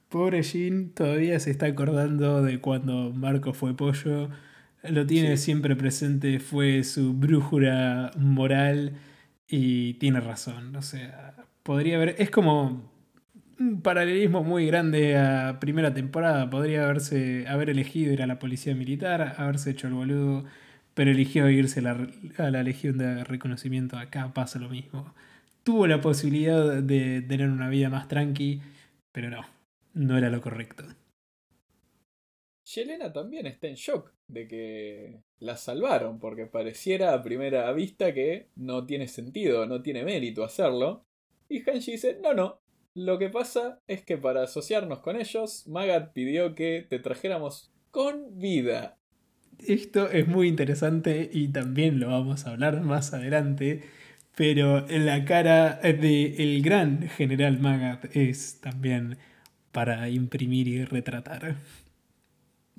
[0.10, 4.30] Pobre Jin todavía se está acordando de cuando Marco fue pollo
[4.84, 8.94] lo tiene siempre presente, fue su brújula moral
[9.48, 10.76] y tiene razón.
[10.76, 12.15] O sea, podría haber.
[12.20, 12.89] Es como
[13.60, 16.50] un paralelismo muy grande a primera temporada.
[16.50, 20.46] Podría haberse haber elegido ir a la policía militar, haberse hecho el boludo,
[20.94, 23.98] pero eligió irse a la, a la Legión de Reconocimiento.
[23.98, 25.13] Acá pasa lo mismo.
[25.63, 28.62] Tuvo la posibilidad de tener una vida más tranqui,
[29.12, 29.46] pero no,
[29.94, 30.86] no era lo correcto.
[32.63, 38.50] Yelena también está en shock de que la salvaron, porque pareciera a primera vista que
[38.56, 41.06] no tiene sentido, no tiene mérito hacerlo.
[41.50, 42.62] Y Hanshi dice, no, no,
[42.93, 48.38] lo que pasa es que para asociarnos con ellos, Magat pidió que te trajéramos con
[48.39, 48.97] vida.
[49.60, 53.84] Esto es muy interesante y también lo vamos a hablar más adelante,
[54.36, 59.17] pero en la cara del el gran general Magat es también
[59.71, 61.56] para imprimir y retratar.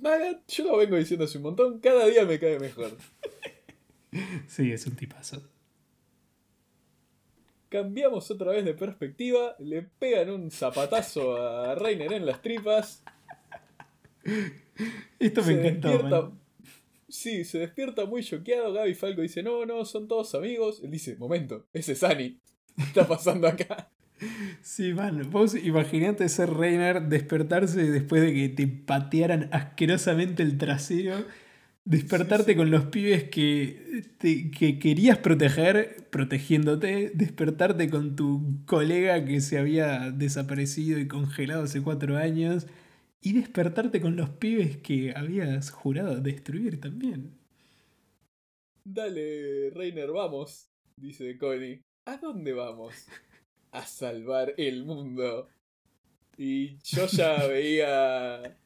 [0.03, 2.91] Magat, yo lo vengo diciendo hace un montón, cada día me cae mejor.
[4.49, 5.49] sí, es un tipazo.
[7.69, 13.05] Cambiamos otra vez de perspectiva, le pegan un zapatazo a Reiner en las tripas.
[15.21, 16.37] Esto me encantó.
[17.09, 18.73] Sí, se despierta muy choqueado.
[18.73, 20.81] Gaby Falco dice: No, no, son todos amigos.
[20.83, 22.41] Él dice: Momento, ese es Annie.
[22.77, 23.89] ¿Qué está pasando acá?
[24.63, 31.25] Sí, man, vos imaginate ser Reiner, despertarse después de que te patearan asquerosamente el trasero,
[31.85, 39.59] despertarte con los pibes que, que querías proteger, protegiéndote, despertarte con tu colega que se
[39.59, 42.67] había desaparecido y congelado hace cuatro años,
[43.21, 47.39] y despertarte con los pibes que habías jurado destruir también.
[48.85, 51.81] Dale, Reiner, vamos, dice Connie.
[52.05, 53.07] ¿A dónde vamos?
[53.73, 55.49] a salvar el mundo.
[56.37, 58.57] Y yo ya veía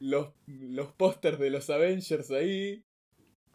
[0.00, 2.82] los, los pósters de los Avengers ahí,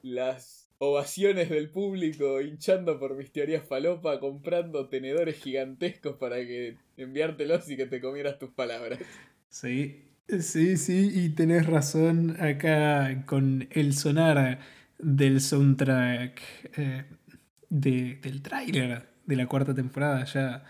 [0.02, 7.70] las ovaciones del público hinchando por mis teorías falopa, comprando tenedores gigantescos para que enviártelos
[7.70, 9.00] y que te comieras tus palabras.
[9.50, 10.04] Sí,
[10.42, 14.60] sí, sí, y tenés razón acá con el sonar
[14.98, 16.42] del soundtrack
[16.78, 17.06] eh,
[17.70, 20.64] de, del tráiler de la cuarta temporada, ya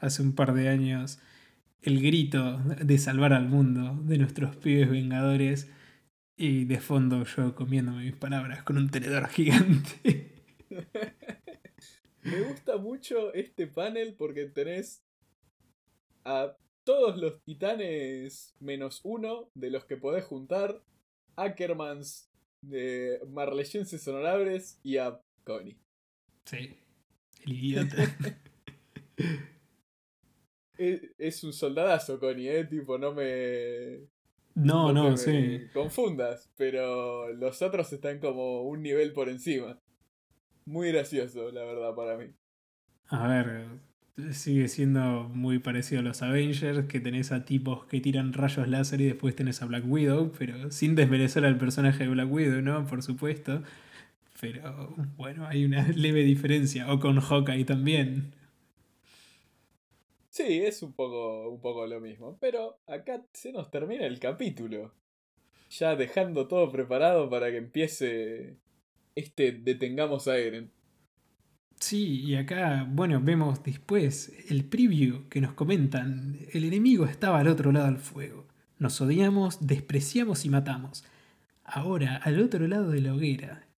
[0.00, 1.20] hace un par de años,
[1.82, 5.70] el grito de salvar al mundo de nuestros pibes vengadores
[6.36, 10.32] y de fondo yo comiéndome mis palabras con un tenedor gigante.
[12.22, 15.02] Me gusta mucho este panel porque tenés
[16.24, 20.82] a todos los titanes menos uno de los que podés juntar,
[21.36, 22.30] Ackermans
[22.62, 25.78] de Marleyenses Honorables y a Connie.
[26.44, 26.76] Sí,
[27.44, 27.96] el idiota.
[30.78, 32.64] es, un soldadazo, Connie, ¿eh?
[32.64, 34.00] Tipo, no me.
[34.54, 35.62] No, no, sí.
[35.72, 39.78] Confundas, pero los otros están como un nivel por encima.
[40.64, 42.26] Muy gracioso, la verdad, para mí.
[43.08, 43.66] A ver,
[44.32, 49.00] sigue siendo muy parecido a los Avengers, que tenés a tipos que tiran rayos láser
[49.00, 52.86] y después tenés a Black Widow, pero sin desmerecer al personaje de Black Widow, ¿no?
[52.86, 53.62] Por supuesto.
[54.40, 56.92] Pero bueno, hay una leve diferencia.
[56.92, 58.34] O con Hawkeye también.
[60.30, 62.38] Sí, es un poco, un poco lo mismo.
[62.40, 64.94] Pero acá se nos termina el capítulo.
[65.70, 68.56] Ya dejando todo preparado para que empiece
[69.14, 70.70] este Detengamos a Eren.
[71.78, 76.38] Sí, y acá, bueno, vemos después el preview que nos comentan.
[76.52, 78.46] El enemigo estaba al otro lado del fuego.
[78.78, 81.04] Nos odiamos, despreciamos y matamos.
[81.64, 83.69] Ahora, al otro lado de la hoguera.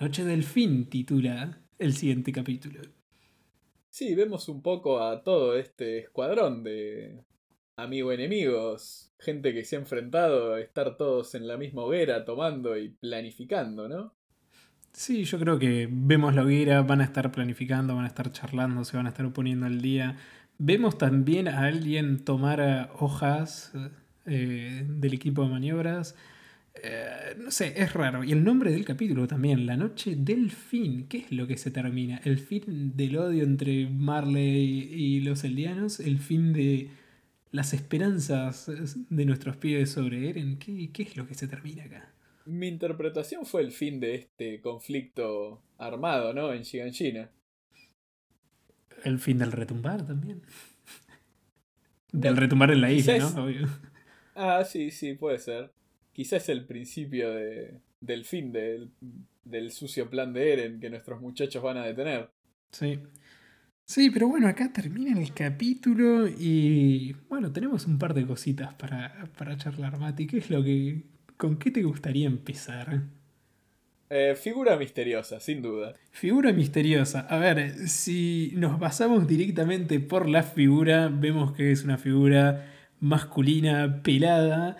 [0.00, 2.80] Noche del fin titula el siguiente capítulo.
[3.90, 7.22] Sí, vemos un poco a todo este escuadrón de
[7.76, 12.88] amigo-enemigos, gente que se ha enfrentado a estar todos en la misma hoguera tomando y
[12.88, 14.14] planificando, ¿no?
[14.90, 18.86] Sí, yo creo que vemos la hoguera, van a estar planificando, van a estar charlando,
[18.86, 20.16] se van a estar poniendo al día.
[20.56, 23.74] Vemos también a alguien tomar hojas
[24.24, 26.16] eh, del equipo de maniobras.
[26.82, 28.24] Eh, no sé, es raro.
[28.24, 31.06] Y el nombre del capítulo también, La Noche del Fin.
[31.08, 32.20] ¿Qué es lo que se termina?
[32.24, 36.00] ¿El fin del odio entre Marley y los eldianos?
[36.00, 36.88] ¿El fin de
[37.52, 38.70] las esperanzas
[39.10, 40.58] de nuestros pibes sobre Eren?
[40.58, 42.14] ¿Qué, qué es lo que se termina acá?
[42.46, 46.52] Mi interpretación fue el fin de este conflicto armado, ¿no?
[46.52, 47.30] En Shiganshina.
[49.04, 50.42] El fin del retumbar también.
[52.12, 53.46] Del retumbar en la isla, ¿no?
[54.34, 55.72] Ah, sí, sí, puede ser.
[56.20, 58.90] Quizás el principio de, del fin del,
[59.42, 62.28] del sucio plan de Eren que nuestros muchachos van a detener.
[62.72, 62.98] Sí.
[63.86, 69.30] Sí, pero bueno, acá termina el capítulo y bueno, tenemos un par de cositas para,
[69.38, 70.26] para charlar, Mati.
[70.26, 71.04] ¿Qué es lo que,
[71.38, 73.00] ¿Con qué te gustaría empezar?
[74.10, 75.94] Eh, figura misteriosa, sin duda.
[76.10, 77.20] Figura misteriosa.
[77.20, 82.66] A ver, si nos basamos directamente por la figura, vemos que es una figura
[83.00, 84.76] masculina, pelada,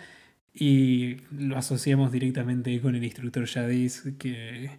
[0.55, 4.71] y lo asociamos directamente con el instructor Yadis, que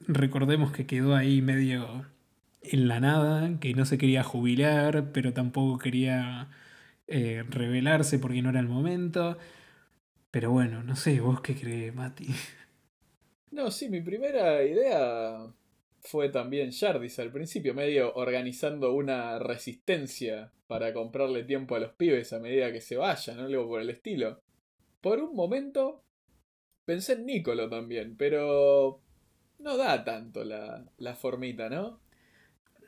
[0.00, 2.06] recordemos que quedó ahí medio
[2.62, 6.48] en la nada, que no se quería jubilar, pero tampoco quería
[7.06, 9.38] eh, revelarse porque no era el momento.
[10.30, 12.26] Pero bueno, no sé, vos qué crees, Mati.
[13.52, 15.38] No, sí, mi primera idea
[16.00, 22.32] fue también Jardis al principio, medio organizando una resistencia para comprarle tiempo a los pibes
[22.32, 24.40] a medida que se vayan, algo por el estilo.
[25.06, 26.02] Por un momento
[26.84, 29.00] pensé en Nicolo también, pero
[29.60, 32.00] no da tanto la, la formita, ¿no?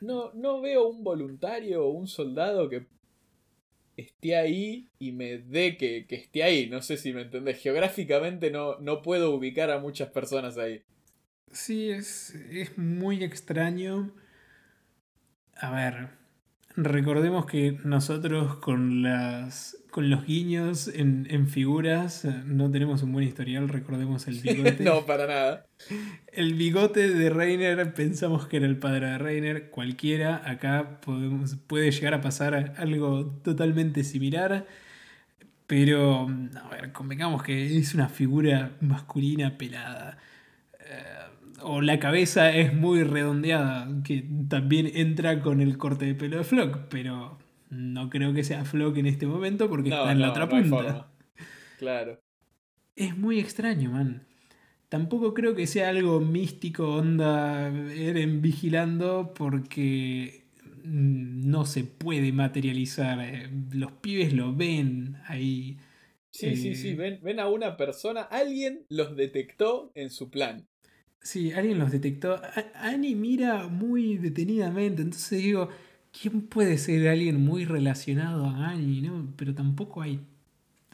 [0.01, 2.87] No, no veo un voluntario o un soldado que
[3.95, 6.67] esté ahí y me dé que, esté ahí.
[6.67, 7.61] No sé si me entendés.
[7.61, 10.83] Geográficamente no, no puedo ubicar a muchas personas ahí.
[11.53, 14.13] Sí, es, es muy extraño.
[15.55, 16.09] A ver,
[16.75, 23.69] recordemos que nosotros con las con los guiños en, figuras no tenemos un buen historial,
[23.69, 24.83] recordemos el bigote.
[24.83, 25.65] no, para nada.
[26.31, 31.91] El bigote de Reiner pensamos que era el padre de Reiner, cualquiera, acá podemos, puede
[31.91, 34.67] llegar a pasar algo totalmente similar,
[35.65, 36.27] pero
[36.63, 40.17] a ver, convengamos que es una figura masculina pelada.
[40.79, 41.03] Eh,
[41.61, 46.43] o la cabeza es muy redondeada, que también entra con el corte de pelo de
[46.43, 47.37] Flock, pero
[47.69, 51.11] no creo que sea Flock en este momento porque está en la otra punta.
[51.77, 52.19] Claro.
[52.95, 54.27] Es muy extraño, man.
[54.89, 60.45] Tampoco creo que sea algo místico, onda Eren vigilando, porque
[60.83, 63.19] no se puede materializar.
[63.21, 65.77] Eh, los pibes lo ven ahí.
[66.31, 70.67] Sí, sí, sí, eh, ven, a una persona, alguien los detectó en su plan.
[71.21, 72.41] Sí, alguien los detectó.
[72.75, 75.69] Annie mira muy detenidamente, entonces digo,
[76.19, 79.01] ¿quién puede ser alguien muy relacionado a Annie?
[79.01, 79.33] ¿no?
[79.37, 80.19] Pero tampoco hay,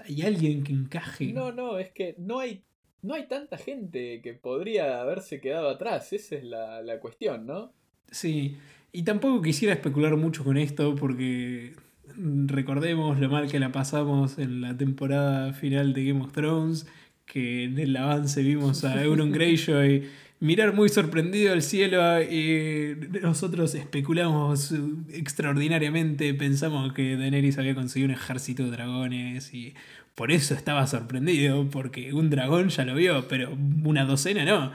[0.03, 1.33] hay alguien que encaje.
[1.33, 2.63] No, no, es que no hay,
[3.01, 6.13] no hay tanta gente que podría haberse quedado atrás.
[6.13, 7.73] Esa es la, la cuestión, ¿no?
[8.11, 8.57] Sí,
[8.91, 11.73] y tampoco quisiera especular mucho con esto porque
[12.17, 16.87] recordemos lo mal que la pasamos en la temporada final de Game of Thrones,
[17.25, 20.07] que en el avance vimos a Euron Greyjoy
[20.39, 24.73] mirar muy sorprendido al cielo y nosotros especulamos
[25.09, 29.73] extraordinariamente, pensamos que Daenerys había conseguido un ejército de dragones y
[30.15, 33.51] por eso estaba sorprendido, porque un dragón ya lo vio, pero
[33.83, 34.71] una docena no.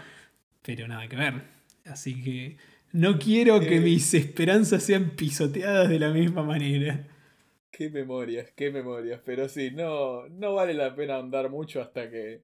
[0.63, 1.43] Pero nada que ver.
[1.87, 2.59] Así que
[2.93, 3.81] no quiero que eh.
[3.81, 7.07] mis esperanzas sean pisoteadas de la misma manera.
[7.71, 9.21] Qué memorias, qué memorias.
[9.25, 12.43] Pero sí, no, no vale la pena andar mucho hasta que.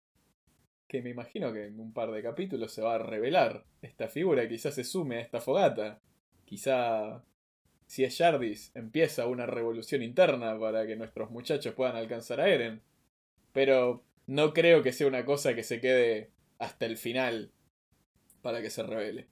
[0.89, 4.49] Que me imagino que en un par de capítulos se va a revelar esta figura.
[4.49, 6.01] Quizás se sume a esta fogata.
[6.45, 7.23] Quizá.
[7.87, 12.81] Si es Jardis, empieza una revolución interna para que nuestros muchachos puedan alcanzar a Eren.
[13.53, 17.53] Pero no creo que sea una cosa que se quede hasta el final
[18.43, 19.27] para que se revele.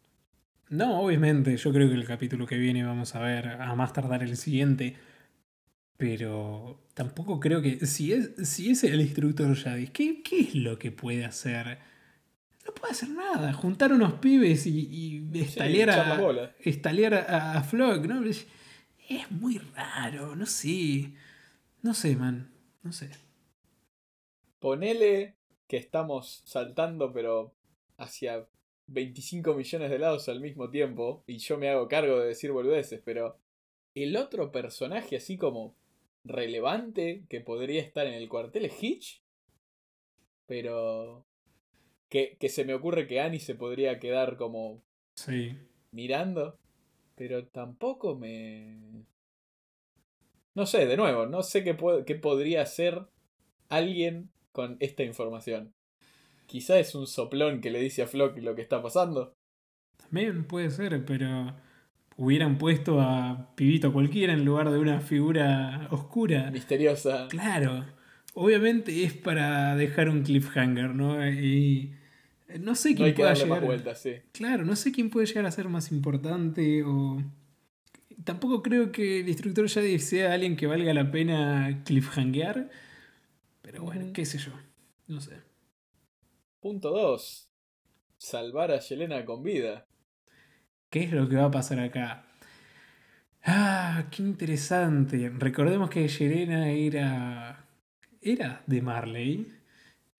[0.70, 4.22] No, obviamente, yo creo que el capítulo que viene vamos a ver, a más tardar
[4.22, 4.96] el siguiente.
[5.96, 7.86] Pero tampoco creo que.
[7.86, 11.78] Si es, si es el instructor Yadis, ¿qué, ¿qué es lo que puede hacer?
[12.66, 13.52] No puede hacer nada.
[13.52, 18.24] Juntar unos pibes y, y estalear, a, estalear a, a Flock, ¿no?
[18.24, 18.46] Es
[19.30, 21.12] muy raro, no sé.
[21.82, 22.50] No sé, man.
[22.82, 23.10] No sé.
[24.58, 25.36] Ponele
[25.68, 27.54] que estamos saltando, pero
[27.98, 28.48] hacia
[28.86, 31.22] 25 millones de lados al mismo tiempo.
[31.26, 33.38] Y yo me hago cargo de decir boludeces, pero.
[33.94, 35.76] El otro personaje, así como
[36.24, 39.22] relevante que podría estar en el cuartel es Hitch.
[40.46, 41.26] Pero.
[42.08, 44.82] Que, que se me ocurre que Annie se podría quedar como.
[45.14, 45.56] Sí.
[45.90, 46.58] Mirando.
[47.14, 49.04] Pero tampoco me.
[50.54, 53.08] No sé, de nuevo, no sé qué, qué podría hacer
[53.68, 55.74] alguien con esta información.
[56.46, 59.34] Quizá es un soplón que le dice a Flock lo que está pasando.
[59.96, 61.56] También puede ser, pero
[62.16, 66.50] hubieran puesto a Pibito cualquiera en lugar de una figura oscura.
[66.50, 67.28] Misteriosa.
[67.28, 67.84] Claro.
[68.34, 71.28] Obviamente es para dejar un cliffhanger, ¿no?
[71.28, 71.94] Y
[72.60, 73.84] no sé quién puede llegar.
[73.84, 74.14] Más sí.
[74.32, 77.22] Claro, no sé quién puede llegar a ser más importante o.
[78.24, 82.70] Tampoco creo que el instructor Jedi sea alguien que valga la pena cliffhangear.
[83.60, 84.52] Pero bueno, qué sé yo.
[85.06, 85.40] No sé.
[86.60, 87.50] Punto 2.
[88.16, 89.86] Salvar a Yelena con vida.
[90.94, 92.24] ¿Qué es lo que va a pasar acá?
[93.44, 95.28] Ah, qué interesante.
[95.36, 97.66] Recordemos que Yelena era.
[98.22, 99.48] Era de Marley.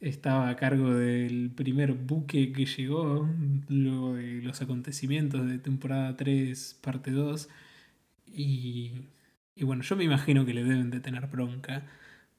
[0.01, 3.29] Estaba a cargo del primer buque que llegó
[3.69, 7.49] luego de los acontecimientos de temporada 3, parte 2.
[8.27, 9.11] Y,
[9.55, 11.87] y bueno, yo me imagino que le deben de tener bronca.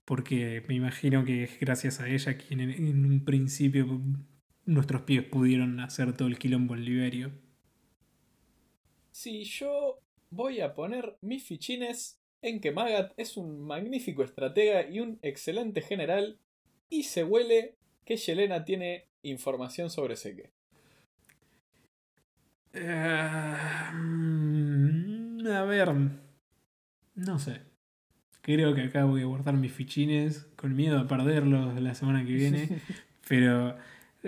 [0.03, 4.01] Porque me imagino que es gracias a ella quien en, un principio
[4.65, 7.44] nuestros pies pudieron hacer todo el quilombo en Liberio.
[9.15, 14.99] Si yo voy a poner mis fichines en que Magat es un magnífico estratega y
[14.99, 16.37] un excelente general,
[16.89, 20.51] y se huele que Yelena tiene información sobre Seke.
[22.73, 23.93] Eh, a
[25.63, 25.93] ver,
[27.15, 27.61] no sé.
[28.41, 32.33] Creo que acá voy a guardar mis fichines con miedo a perderlos la semana que
[32.33, 32.81] viene,
[33.29, 33.77] pero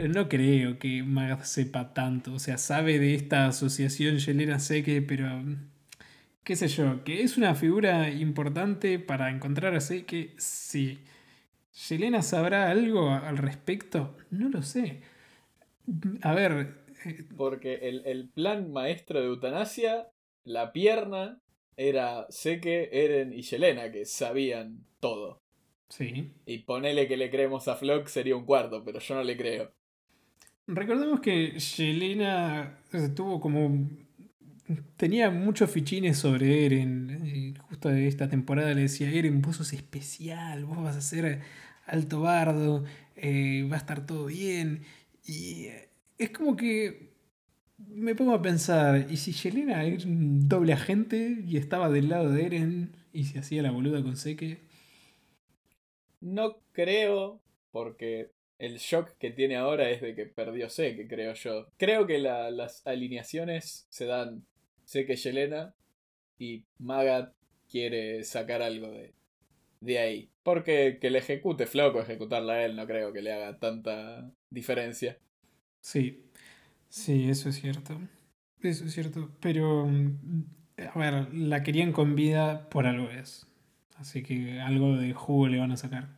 [0.07, 2.33] no creo que Magad sepa tanto.
[2.33, 5.27] O sea, sabe de esta asociación Yelena Seque, pero.
[6.43, 10.99] qué sé yo, que es una figura importante para encontrar a Seque, sí.
[11.89, 14.17] ¿Yelena sabrá algo al respecto?
[14.31, 15.01] No lo sé.
[16.21, 16.75] A ver.
[17.05, 20.09] Eh, Porque el, el plan maestro de eutanasia,
[20.43, 21.39] la pierna,
[21.75, 25.41] era Seque, Eren y Yelena, que sabían todo.
[25.89, 26.33] Sí.
[26.45, 29.73] Y ponele que le creemos a Flock sería un cuarto, pero yo no le creo.
[30.67, 33.89] Recordemos que Yelena eh, tuvo como.
[34.97, 37.55] Tenía muchos fichines sobre Eren.
[37.69, 41.41] Justo de esta temporada le decía: Eren, vos sos especial, vos vas a ser
[41.85, 42.83] alto bardo,
[43.15, 44.83] eh, va a estar todo bien.
[45.25, 47.15] Y eh, es como que.
[47.87, 52.31] Me pongo a pensar: ¿y si Yelena era un doble agente y estaba del lado
[52.31, 54.59] de Eren y se hacía la boluda con Seke?
[56.19, 57.39] No creo,
[57.71, 61.67] porque el shock que tiene ahora es de que perdió que creo yo.
[61.77, 64.45] Creo que las alineaciones se dan
[64.91, 65.75] que Yelena
[66.39, 67.33] y Magat
[67.69, 69.13] quiere sacar algo de,
[69.81, 70.29] de ahí.
[70.43, 75.17] Porque que le ejecute Floco, ejecutarla a él, no creo que le haga tanta diferencia.
[75.81, 76.23] Sí,
[76.89, 77.99] sí, eso es cierto.
[78.61, 79.31] Eso es cierto.
[79.39, 80.45] Pero, mm,
[80.93, 83.45] a ver, la querían con vida por algo es.
[83.97, 86.16] Así que algo de jugo le van a sacar.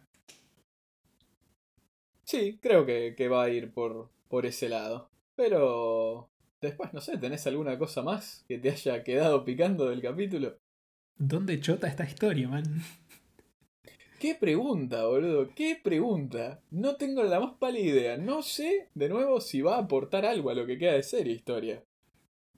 [2.30, 5.10] Sí, creo que, va a ir por, por ese lado.
[5.36, 6.30] Pero
[6.62, 10.56] después, no sé, ¿tenés alguna cosa más que te haya quedado picando del capítulo?
[11.18, 12.84] ¿Dónde chota esta historia, man?
[14.20, 15.50] ¿Qué pregunta, boludo?
[15.56, 16.62] ¿Qué pregunta?
[16.70, 18.18] No tengo la más pálida idea.
[18.18, 21.34] No sé, de nuevo, si va a aportar algo a lo que queda de serie
[21.34, 21.84] historia.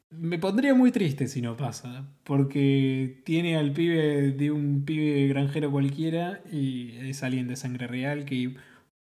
[0.10, 5.72] Me pondría muy triste si no pasa, porque tiene al pibe de un pibe granjero
[5.72, 8.36] cualquiera y es alguien de sangre real que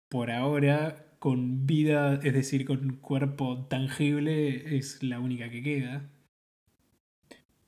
[0.09, 6.09] por ahora, con vida, es decir, con cuerpo tangible, es la única que queda.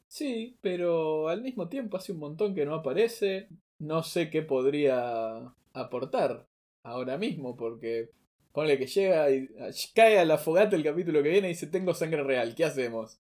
[0.07, 3.47] Sí, pero al mismo tiempo hace un montón que no aparece.
[3.79, 6.47] No sé qué podría aportar
[6.83, 8.09] ahora mismo, porque
[8.51, 9.47] ponle que llega y
[9.95, 13.19] cae a la fogata el capítulo que viene y dice tengo sangre real, ¿qué hacemos?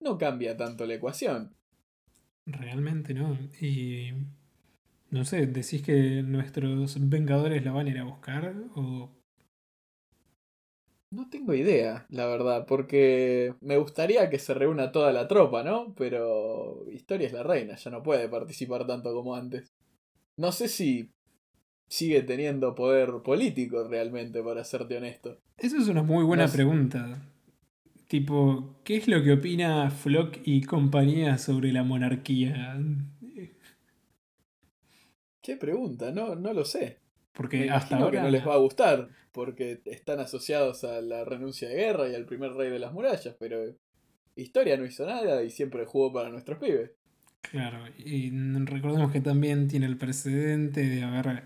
[0.00, 1.54] No cambia tanto la ecuación.
[2.46, 3.38] Realmente no.
[3.60, 4.12] Y
[5.10, 9.10] no sé, ¿decís que nuestros Vengadores la van a ir a buscar o
[11.12, 15.92] no tengo idea, la verdad, porque me gustaría que se reúna toda la tropa, ¿no?
[15.96, 19.72] Pero Historia es la reina, ya no puede participar tanto como antes.
[20.36, 21.10] No sé si
[21.88, 25.40] sigue teniendo poder político realmente, para serte honesto.
[25.58, 27.20] Esa es una muy buena pregunta.
[28.06, 32.80] Tipo, ¿qué es lo que opina Flock y compañía sobre la monarquía?
[35.42, 36.10] ¿Qué pregunta?
[36.12, 36.98] No, no lo sé.
[37.32, 38.22] Porque hasta ahora.
[38.22, 42.26] no les va a gustar, porque están asociados a la renuncia de guerra y al
[42.26, 43.74] primer rey de las murallas, pero
[44.36, 46.92] Historia no hizo nada y siempre jugó para nuestros pibes.
[47.42, 48.30] Claro, y
[48.64, 51.44] recordemos que también tiene el precedente de haber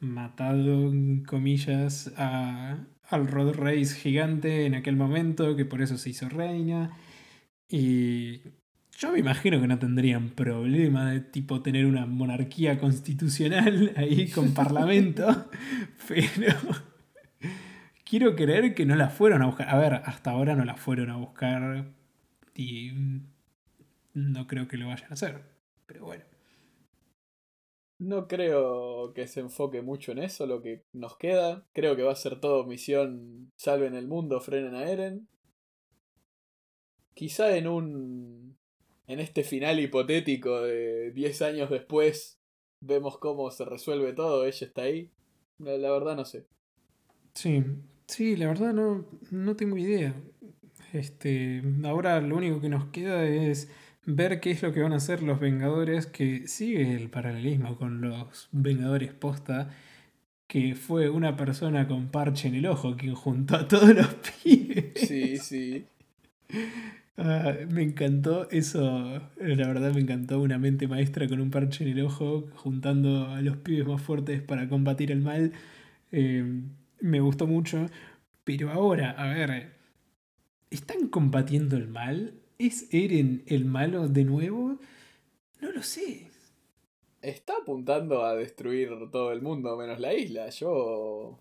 [0.00, 0.92] matado,
[1.26, 6.96] comillas, a, al Rod Reis gigante en aquel momento, que por eso se hizo reina.
[7.68, 8.40] Y
[9.00, 14.52] yo me imagino que no tendrían problema de tipo tener una monarquía constitucional ahí con
[14.52, 15.26] parlamento,
[16.08, 16.58] pero
[18.04, 19.70] quiero creer que no la fueron a buscar.
[19.70, 21.86] A ver, hasta ahora no la fueron a buscar
[22.54, 22.92] y
[24.12, 25.44] no creo que lo vayan a hacer,
[25.86, 26.24] pero bueno.
[27.98, 31.66] No creo que se enfoque mucho en eso, lo que nos queda.
[31.72, 35.28] Creo que va a ser todo misión salven el mundo, frenen a Eren.
[37.14, 38.59] Quizá en un
[39.10, 42.38] en este final hipotético de 10 años después
[42.80, 45.10] vemos cómo se resuelve todo, ella está ahí.
[45.58, 46.46] La, verdad no sé.
[47.34, 47.62] Sí,
[48.06, 50.14] sí, la verdad no, no tengo idea.
[50.92, 53.68] Este, ahora lo único que nos queda es
[54.06, 58.00] ver qué es lo que van a hacer los Vengadores, que sigue el paralelismo con
[58.00, 59.70] los Vengadores posta,
[60.46, 64.06] que fue una persona con parche en el ojo quien juntó a todos los
[64.42, 64.92] pibes.
[64.94, 65.84] Sí, sí.
[67.22, 68.80] Ah, me encantó eso,
[69.36, 73.42] la verdad me encantó una mente maestra con un parche en el ojo, juntando a
[73.42, 75.52] los pibes más fuertes para combatir el mal.
[76.12, 76.62] Eh,
[77.00, 77.86] me gustó mucho.
[78.44, 79.74] Pero ahora, a ver,
[80.70, 82.40] ¿están combatiendo el mal?
[82.58, 84.78] ¿Es Eren el malo de nuevo?
[85.60, 86.30] No lo sé.
[87.22, 90.48] Está apuntando a destruir todo el mundo menos la isla.
[90.48, 91.38] Yo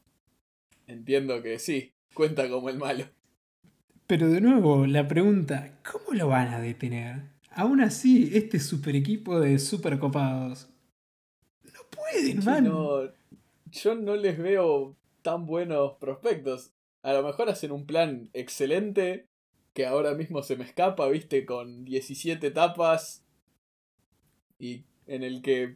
[0.88, 3.05] entiendo que sí, cuenta como el malo.
[4.10, 7.30] Pero de nuevo, la pregunta, ¿cómo lo van a detener?
[7.51, 10.68] Aún así, este super equipo de super copados.
[11.64, 13.14] No pueden, man.
[13.68, 16.74] yo no les veo tan buenos prospectos.
[17.03, 19.28] A lo mejor hacen un plan excelente
[19.76, 23.24] que ahora mismo se me escapa, viste, con 17 etapas
[24.57, 25.76] y en el que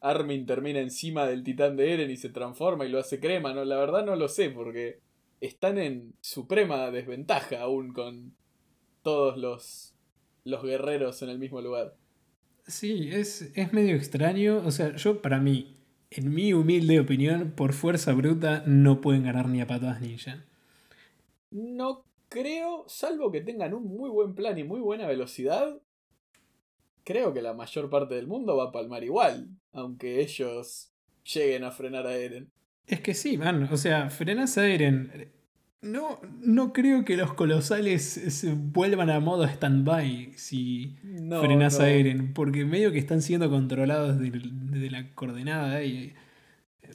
[0.00, 3.64] Armin termina encima del titán de Eren y se transforma y lo hace crema, no,
[3.64, 5.00] la verdad no lo sé porque
[5.42, 8.34] están en suprema desventaja aún con
[9.02, 9.94] todos los,
[10.44, 11.96] los guerreros en el mismo lugar.
[12.66, 14.62] Sí, es, es medio extraño.
[14.64, 15.76] O sea, yo para mí,
[16.10, 20.44] en mi humilde opinión, por fuerza bruta, no pueden ganar ni a patadas ninja.
[21.50, 25.82] No creo, salvo que tengan un muy buen plan y muy buena velocidad,
[27.02, 30.92] creo que la mayor parte del mundo va a palmar igual, aunque ellos
[31.24, 32.50] lleguen a frenar a Eren.
[32.86, 33.68] Es que sí, man.
[33.70, 35.30] O sea, frenas a Eren.
[35.80, 40.96] No, no creo que los colosales se vuelvan a modo stand-by si
[41.40, 42.34] frenas a Eren.
[42.34, 46.14] Porque medio que están siendo controlados desde la coordenada y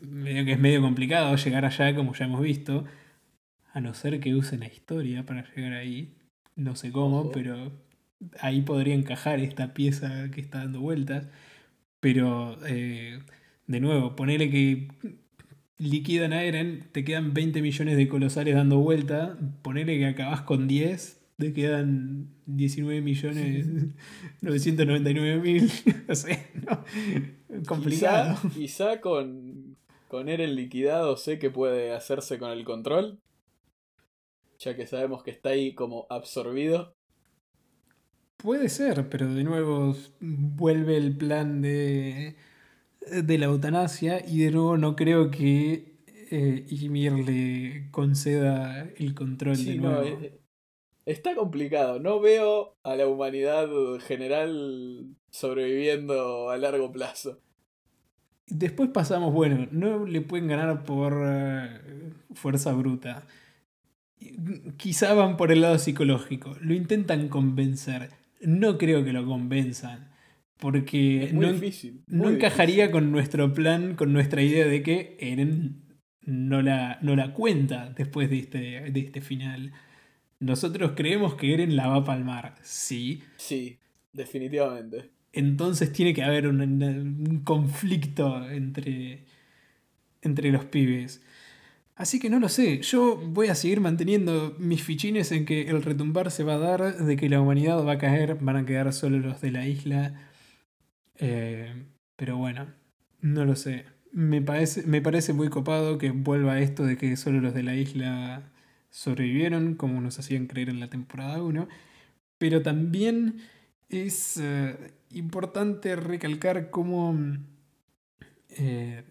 [0.01, 2.85] medio que es medio complicado llegar allá, como ya hemos visto.
[3.73, 6.15] A no ser que usen la historia para llegar ahí.
[6.55, 7.71] No sé cómo, pero
[8.39, 11.27] ahí podría encajar esta pieza que está dando vueltas.
[11.99, 13.19] Pero, eh,
[13.67, 14.87] de nuevo, ponerle que
[15.77, 20.67] liquidan a Eren, te quedan 20 millones de colosales dando vuelta, ponele que acabas con
[20.67, 23.67] 10, te quedan 19 millones
[24.41, 25.71] 999 mil,
[26.07, 26.47] no sé,
[27.67, 28.37] complicado.
[28.53, 33.19] Quizá, con, con Eren liquidado sé que puede hacerse con el control,
[34.59, 36.95] ya que sabemos que está ahí como absorbido.
[38.37, 42.35] Puede ser, pero de nuevo vuelve el plan de
[43.11, 45.97] de la eutanasia y de nuevo no creo que
[46.29, 50.01] eh, Ymir le conceda el control de nuevo.
[50.01, 50.41] Eh, eh,
[51.05, 53.67] está complicado, no veo a la humanidad
[53.99, 57.39] general sobreviviendo a largo plazo.
[58.47, 61.13] Después pasamos, bueno, no le pueden ganar por
[62.33, 63.25] fuerza bruta.
[64.77, 68.09] Quizá van por el lado psicológico, lo intentan convencer.
[68.41, 70.06] no creo que lo convenzan.
[70.57, 72.03] Porque no, difícil.
[72.07, 72.91] no muy encajaría difícil.
[72.91, 75.83] con nuestro plan, con nuestra idea de que Eren
[76.21, 78.57] no la, no la cuenta después de este,
[78.91, 79.73] de este final.
[80.39, 83.23] Nosotros creemos que Eren la va a palmar, sí.
[83.37, 83.77] Sí,
[84.13, 85.11] definitivamente.
[85.33, 89.25] Entonces tiene que haber un, un conflicto entre,
[90.21, 91.23] entre los pibes.
[91.95, 95.81] Así que no lo sé, yo voy a seguir manteniendo mis fichines en que el
[95.81, 98.93] retumbar se va a dar, de que la humanidad va a caer, van a quedar
[98.93, 100.26] solo los de la isla.
[101.17, 101.73] Eh,
[102.15, 102.67] pero bueno,
[103.21, 103.85] no lo sé.
[104.11, 107.75] Me parece, me parece muy copado que vuelva esto de que solo los de la
[107.75, 108.51] isla
[108.89, 111.67] sobrevivieron, como nos hacían creer en la temporada 1.
[112.37, 113.41] Pero también
[113.89, 117.17] es eh, importante recalcar cómo
[118.49, 119.03] eh,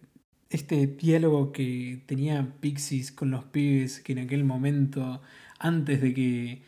[0.51, 5.23] este diálogo que tenía Pixies con los pibes, que en aquel momento,
[5.59, 6.63] antes de que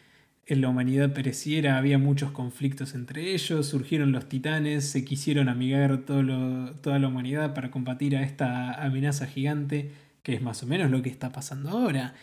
[0.49, 5.99] en la humanidad pereciera, había muchos conflictos entre ellos, surgieron los titanes, se quisieron amigar
[6.07, 9.93] todo lo- toda la humanidad para combatir a esta amenaza gigante,
[10.23, 12.15] que es más o menos lo que está pasando ahora.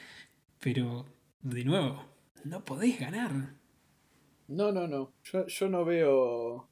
[0.59, 1.05] Pero,
[1.41, 2.03] de nuevo,
[2.43, 3.31] no podéis ganar.
[4.47, 5.11] No, no, no.
[5.23, 6.67] Yo, yo no veo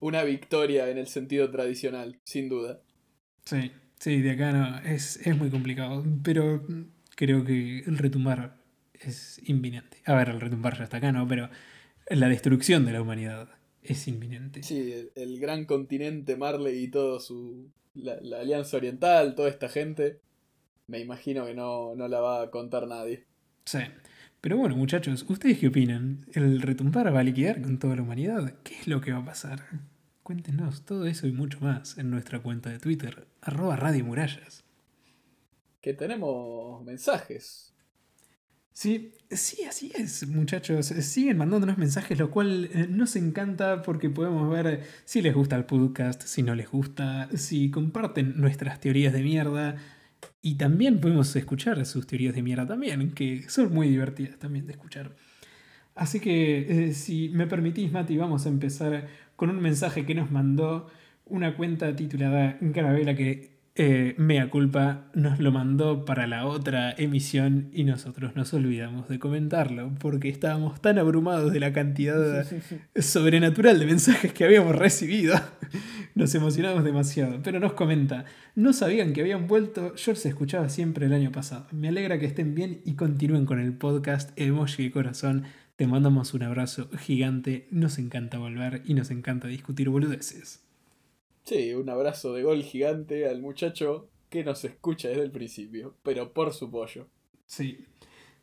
[0.00, 2.80] una victoria en el sentido tradicional, sin duda.
[3.44, 6.64] Sí, sí, de acá no, es, es muy complicado, pero
[7.16, 8.55] creo que el retumbar
[9.00, 9.98] es inminente.
[10.04, 11.26] A ver, el retumbar ya está acá, ¿no?
[11.26, 11.48] Pero
[12.08, 13.48] la destrucción de la humanidad
[13.82, 14.62] es inminente.
[14.62, 17.70] Sí, el, el gran continente Marley y todo su.
[17.94, 20.20] La, la Alianza Oriental, toda esta gente.
[20.86, 23.24] Me imagino que no, no la va a contar nadie.
[23.64, 23.80] Sí.
[24.40, 26.26] Pero bueno, muchachos, ¿ustedes qué opinan?
[26.32, 28.54] ¿El retumbar va a liquidar con toda la humanidad?
[28.62, 29.66] ¿Qué es lo que va a pasar?
[30.22, 34.64] Cuéntenos todo eso y mucho más en nuestra cuenta de Twitter, arroba Radio Murallas.
[35.80, 37.74] Que tenemos mensajes.
[38.76, 40.88] Sí, sí, así es, muchachos.
[40.88, 45.64] Siguen mandándonos mensajes, lo cual eh, nos encanta porque podemos ver si les gusta el
[45.64, 49.76] podcast, si no les gusta, si comparten nuestras teorías de mierda.
[50.42, 54.72] Y también podemos escuchar sus teorías de mierda también, que son muy divertidas también de
[54.72, 55.16] escuchar.
[55.94, 60.30] Así que, eh, si me permitís, Mati, vamos a empezar con un mensaje que nos
[60.30, 60.90] mandó
[61.24, 67.68] una cuenta titulada Carabela que, eh, mea culpa, nos lo mandó para la otra emisión
[67.74, 72.46] y nosotros nos olvidamos de comentarlo porque estábamos tan abrumados de la cantidad
[72.98, 75.38] sobrenatural de mensajes que habíamos recibido.
[76.14, 78.24] Nos emocionamos demasiado, pero nos comenta,
[78.54, 81.66] no sabían que habían vuelto, yo se escuchaba siempre el año pasado.
[81.72, 85.44] Me alegra que estén bien y continúen con el podcast Emoji de Corazón.
[85.76, 90.65] Te mandamos un abrazo gigante, nos encanta volver y nos encanta discutir boludeces.
[91.46, 96.32] Sí, un abrazo de gol gigante al muchacho que nos escucha desde el principio, pero
[96.32, 97.06] por su pollo.
[97.46, 97.84] Sí.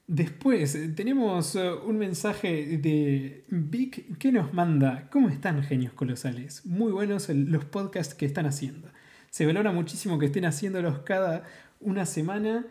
[0.08, 6.66] Después eh, tenemos eh, un mensaje de Vic que nos manda, ¿cómo están genios colosales?
[6.66, 8.90] Muy buenos los podcasts que están haciendo.
[9.30, 11.44] Se valora muchísimo que estén haciéndolos cada
[11.82, 12.66] una semana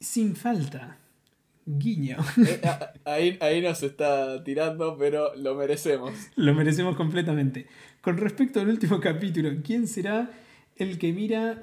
[0.00, 0.98] sin falta.
[1.66, 2.16] Guiño.
[2.38, 6.12] Eh, a- ahí, ahí nos está tirando, pero lo merecemos.
[6.36, 7.66] Lo merecemos completamente.
[8.00, 10.30] Con respecto al último capítulo, ¿quién será
[10.76, 11.62] el que mira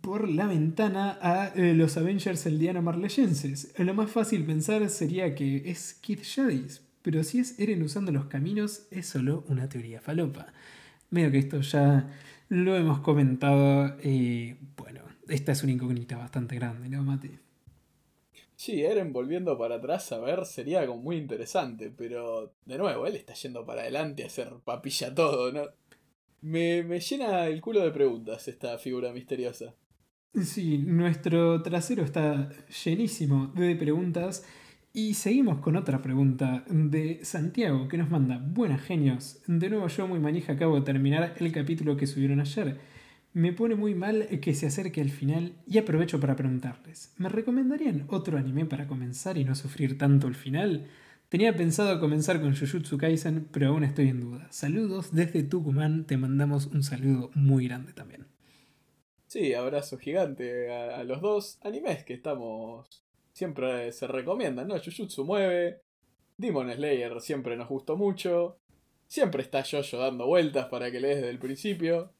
[0.00, 3.74] por la ventana a eh, los Avengers eldiano marleyenses?
[3.78, 8.26] Lo más fácil pensar sería que es Kid Jadis, pero si es Eren usando los
[8.26, 10.46] caminos, es solo una teoría falopa.
[11.10, 12.08] Medio que esto ya
[12.48, 17.30] lo hemos comentado y bueno, esta es una incógnita bastante grande, ¿no, Mati?
[18.64, 23.16] Sí, Eren volviendo para atrás a ver sería como muy interesante, pero de nuevo, él
[23.16, 25.62] está yendo para adelante a hacer papilla todo, ¿no?
[26.42, 29.74] Me, me llena el culo de preguntas esta figura misteriosa.
[30.44, 32.50] Sí, nuestro trasero está
[32.84, 34.46] llenísimo de preguntas
[34.92, 40.06] y seguimos con otra pregunta de Santiago que nos manda, buenas genios, de nuevo yo
[40.06, 42.91] muy manija acabo de terminar el capítulo que subieron ayer.
[43.34, 48.04] Me pone muy mal que se acerque al final y aprovecho para preguntarles, ¿me recomendarían
[48.10, 50.86] otro anime para comenzar y no sufrir tanto el final?
[51.30, 54.48] Tenía pensado comenzar con Jujutsu Kaisen, pero aún estoy en duda.
[54.50, 58.26] Saludos desde Tucumán, te mandamos un saludo muy grande también.
[59.28, 63.02] Sí, abrazo gigante a, a los dos animes que estamos.
[63.32, 64.74] Siempre se recomiendan, ¿no?
[64.78, 65.80] Jujutsu mueve.
[66.36, 68.58] Demon Slayer siempre nos gustó mucho.
[69.06, 72.12] Siempre está Jojo dando vueltas para que lees desde el principio.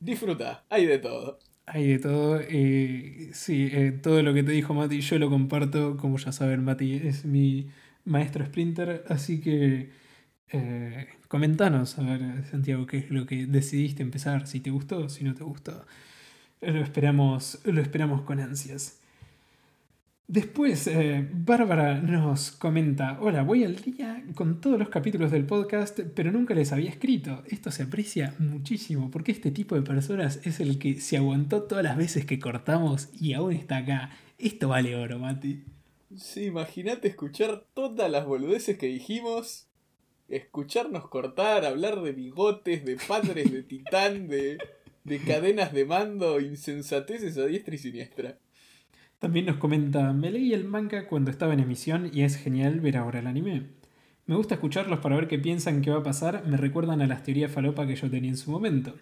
[0.00, 1.38] Disfruta, hay de todo.
[1.66, 2.40] Hay de todo.
[2.40, 5.96] eh, sí, eh, todo lo que te dijo Mati, yo lo comparto.
[5.98, 7.68] Como ya saben, Mati es mi
[8.04, 9.04] maestro Splinter.
[9.08, 9.90] Así que
[10.50, 14.46] eh, comentanos, a ver, Santiago, qué es lo que decidiste empezar.
[14.48, 15.86] Si te gustó, si no te gustó.
[16.62, 19.00] Lo esperamos, lo esperamos con ansias.
[20.30, 26.00] Después, eh, Bárbara nos comenta, hola, voy al día con todos los capítulos del podcast,
[26.14, 27.42] pero nunca les había escrito.
[27.46, 31.82] Esto se aprecia muchísimo, porque este tipo de personas es el que se aguantó todas
[31.82, 34.10] las veces que cortamos y aún está acá.
[34.36, 35.64] Esto vale oro, Mati.
[36.14, 39.66] Sí, imagínate escuchar todas las boludeces que dijimos,
[40.28, 44.58] escucharnos cortar, hablar de bigotes, de padres de titán, de,
[45.04, 48.38] de cadenas de mando, insensateces a diestra y siniestra.
[49.18, 52.96] También nos comenta, me leí el manga cuando estaba en emisión y es genial ver
[52.96, 53.66] ahora el anime.
[54.26, 57.24] Me gusta escucharlos para ver qué piensan que va a pasar, me recuerdan a las
[57.24, 58.94] teorías falopa que yo tenía en su momento.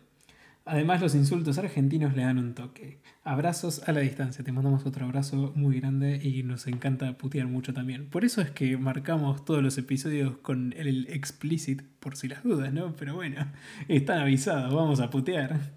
[0.65, 2.99] Además los insultos argentinos le dan un toque.
[3.25, 7.75] Abrazos a la distancia, te mandamos otro abrazo muy grande y nos encanta putear mucho
[7.75, 8.09] también.
[8.09, 12.73] Por eso es que marcamos todos los episodios con el explicit, por si las dudas,
[12.73, 12.97] ¿no?
[12.97, 13.47] Pero bueno,
[13.89, 15.76] están avisados, vamos a putear.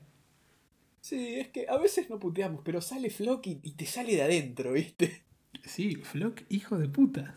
[1.10, 4.74] Sí, es que a veces no puteamos, pero sale Flock y, te sale de adentro,
[4.74, 5.24] ¿viste?
[5.66, 7.34] Sí, Flock, hijo de puta.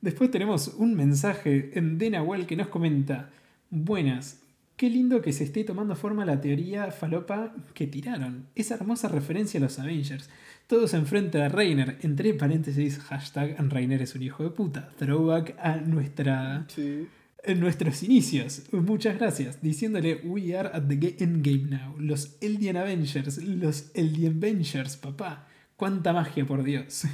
[0.00, 3.28] Después tenemos un mensaje en de Nahuel que nos comenta:
[3.68, 4.40] Buenas,
[4.78, 8.46] qué lindo que se esté tomando forma la teoría falopa que tiraron.
[8.54, 10.30] Esa hermosa referencia a los Avengers.
[10.68, 14.88] Todos enfrente a Reiner, entre paréntesis, hashtag Reiner es un hijo de puta.
[14.96, 16.64] Throwback a nuestra.
[16.68, 17.06] Sí
[17.44, 18.62] en nuestros inicios.
[18.72, 19.62] Muchas gracias.
[19.62, 21.96] Diciéndole, we are at the endgame now.
[21.98, 25.48] Los Eldian Avengers, los Eldian Avengers, papá.
[25.76, 27.04] Cuánta magia, por Dios.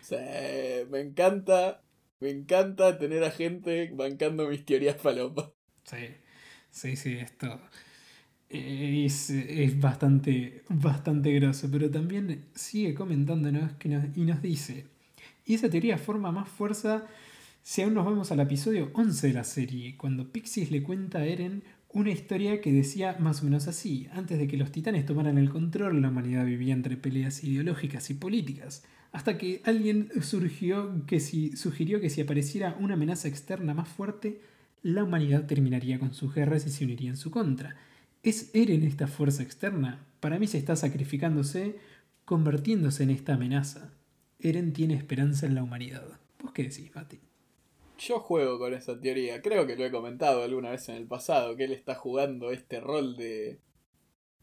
[0.00, 0.16] Sí,
[0.90, 1.82] me encanta.
[2.20, 5.52] Me encanta tener a gente bancando mis teorías palopa.
[5.84, 6.08] Sí,
[6.70, 7.60] sí, sí, esto
[8.48, 11.68] es, es bastante, bastante grosso.
[11.70, 14.86] Pero también sigue comentándonos que y nos dice,
[15.44, 17.06] y esa teoría forma más fuerza
[17.68, 21.26] si aún nos vamos al episodio 11 de la serie, cuando Pixis le cuenta a
[21.26, 25.36] Eren una historia que decía más o menos así, antes de que los titanes tomaran
[25.36, 31.20] el control, la humanidad vivía entre peleas ideológicas y políticas, hasta que alguien surgió que
[31.20, 34.40] si, sugirió que si apareciera una amenaza externa más fuerte,
[34.82, 37.76] la humanidad terminaría con sus guerras y se uniría en su contra.
[38.22, 40.06] ¿Es Eren esta fuerza externa?
[40.20, 41.76] Para mí se está sacrificándose,
[42.24, 43.92] convirtiéndose en esta amenaza.
[44.38, 46.18] Eren tiene esperanza en la humanidad.
[46.42, 47.27] ¿Vos qué decís, Mati?
[47.98, 49.42] Yo juego con esa teoría.
[49.42, 52.80] Creo que lo he comentado alguna vez en el pasado, que él está jugando este
[52.80, 53.60] rol de,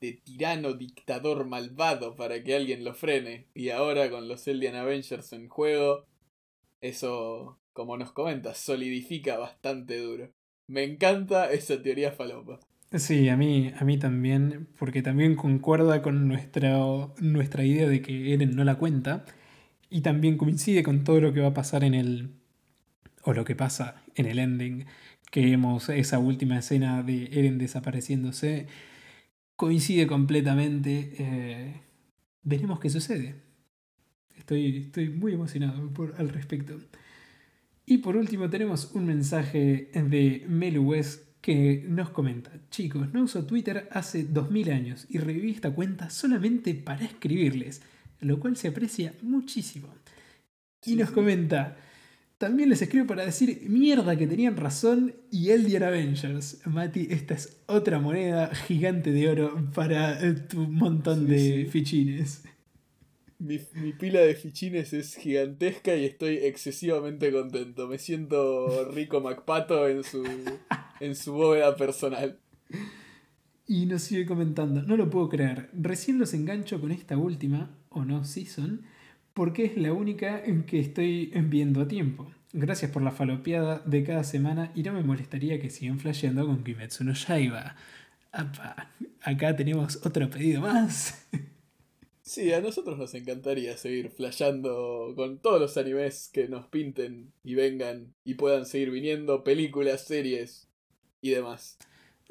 [0.02, 3.48] de tirano, dictador malvado para que alguien lo frene.
[3.54, 6.06] Y ahora con los Eldian Avengers en juego,
[6.82, 10.32] eso, como nos comentas, solidifica bastante duro.
[10.68, 12.60] Me encanta esa teoría falopa.
[12.92, 16.78] Sí, a mí, a mí también, porque también concuerda con nuestra,
[17.20, 19.26] nuestra idea de que Eren no la cuenta.
[19.90, 22.34] Y también coincide con todo lo que va a pasar en el,
[23.26, 24.86] o lo que pasa en el ending,
[25.32, 28.68] que vemos esa última escena de Eren desapareciéndose,
[29.56, 31.14] coincide completamente.
[31.18, 31.82] Eh,
[32.44, 33.36] veremos qué sucede.
[34.38, 36.80] Estoy, estoy muy emocionado por, al respecto.
[37.86, 40.94] Y por último tenemos un mensaje de Melu
[41.42, 46.74] que nos comenta, chicos, no uso Twitter hace 2000 años y reviví esta cuenta solamente
[46.74, 47.84] para escribirles,
[48.22, 49.90] lo cual se aprecia muchísimo.
[50.84, 51.78] Y nos comenta,
[52.38, 56.60] también les escribo para decir mierda que tenían razón y Eldian Avengers.
[56.66, 62.44] Mati, esta es otra moneda gigante de oro para eh, tu montón de fichines.
[63.38, 63.60] Mi,
[64.00, 67.88] pila de fichines es gigantesca y estoy excesivamente contento.
[67.88, 70.24] Me siento rico MacPato en su,
[71.00, 72.40] en su bóveda personal.
[73.68, 75.70] Y nos sigue comentando, no lo puedo creer.
[75.74, 78.84] Recién los engancho con esta última, o no season,
[79.36, 82.32] porque es la única en que estoy viendo a tiempo.
[82.54, 86.64] Gracias por la falopeada de cada semana y no me molestaría que sigan flasheando con
[86.64, 87.76] Kimetsu no Yaiba.
[89.22, 91.28] acá tenemos otro pedido más.
[92.28, 97.54] Sí, a nosotros nos encantaría seguir flasheando con todos los animes que nos pinten y
[97.54, 100.68] vengan y puedan seguir viniendo, películas, series
[101.22, 101.78] y demás.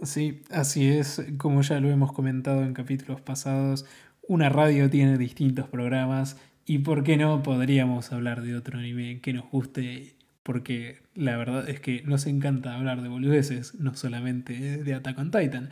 [0.03, 3.87] Sí, así es, como ya lo hemos comentado en capítulos pasados,
[4.27, 9.33] una radio tiene distintos programas y por qué no podríamos hablar de otro anime que
[9.33, 14.95] nos guste, porque la verdad es que nos encanta hablar de boludeces, no solamente de
[14.95, 15.71] Attack on Titan.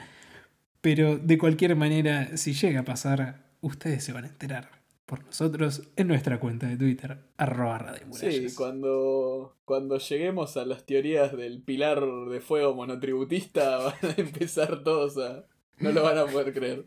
[0.80, 5.82] Pero de cualquier manera, si llega a pasar, ustedes se van a enterar por nosotros
[5.96, 12.02] en nuestra cuenta de Twitter, arroba Sí, cuando, cuando lleguemos a las teorías del pilar
[12.30, 15.44] de fuego monotributista, van a empezar todos a...
[15.78, 16.86] No lo van a poder creer.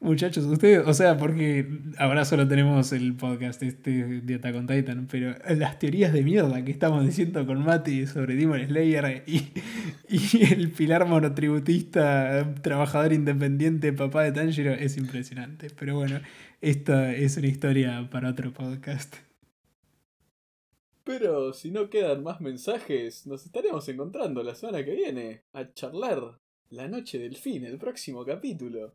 [0.00, 1.66] Muchachos, ustedes, o sea, porque
[1.98, 6.70] ahora solo tenemos el podcast este de Attack Titan, pero las teorías de mierda que
[6.70, 9.48] estamos diciendo con Mati sobre Demon Slayer y,
[10.08, 15.68] y el pilar monotributista, trabajador independiente, papá de Tanjiro, es impresionante.
[15.76, 16.20] Pero bueno,
[16.60, 19.16] esta es una historia para otro podcast.
[21.02, 26.38] Pero si no quedan más mensajes, nos estaremos encontrando la semana que viene a charlar
[26.70, 28.92] la noche del fin, el próximo capítulo.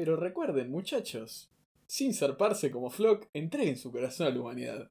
[0.00, 1.52] Pero recuerden, muchachos,
[1.86, 4.90] sin zarparse como Flock, entreguen su corazón a la humanidad.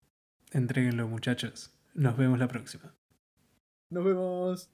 [0.52, 1.74] Entréguenlo, muchachos.
[1.96, 2.96] Nos vemos la próxima.
[3.90, 4.70] Nos vemos.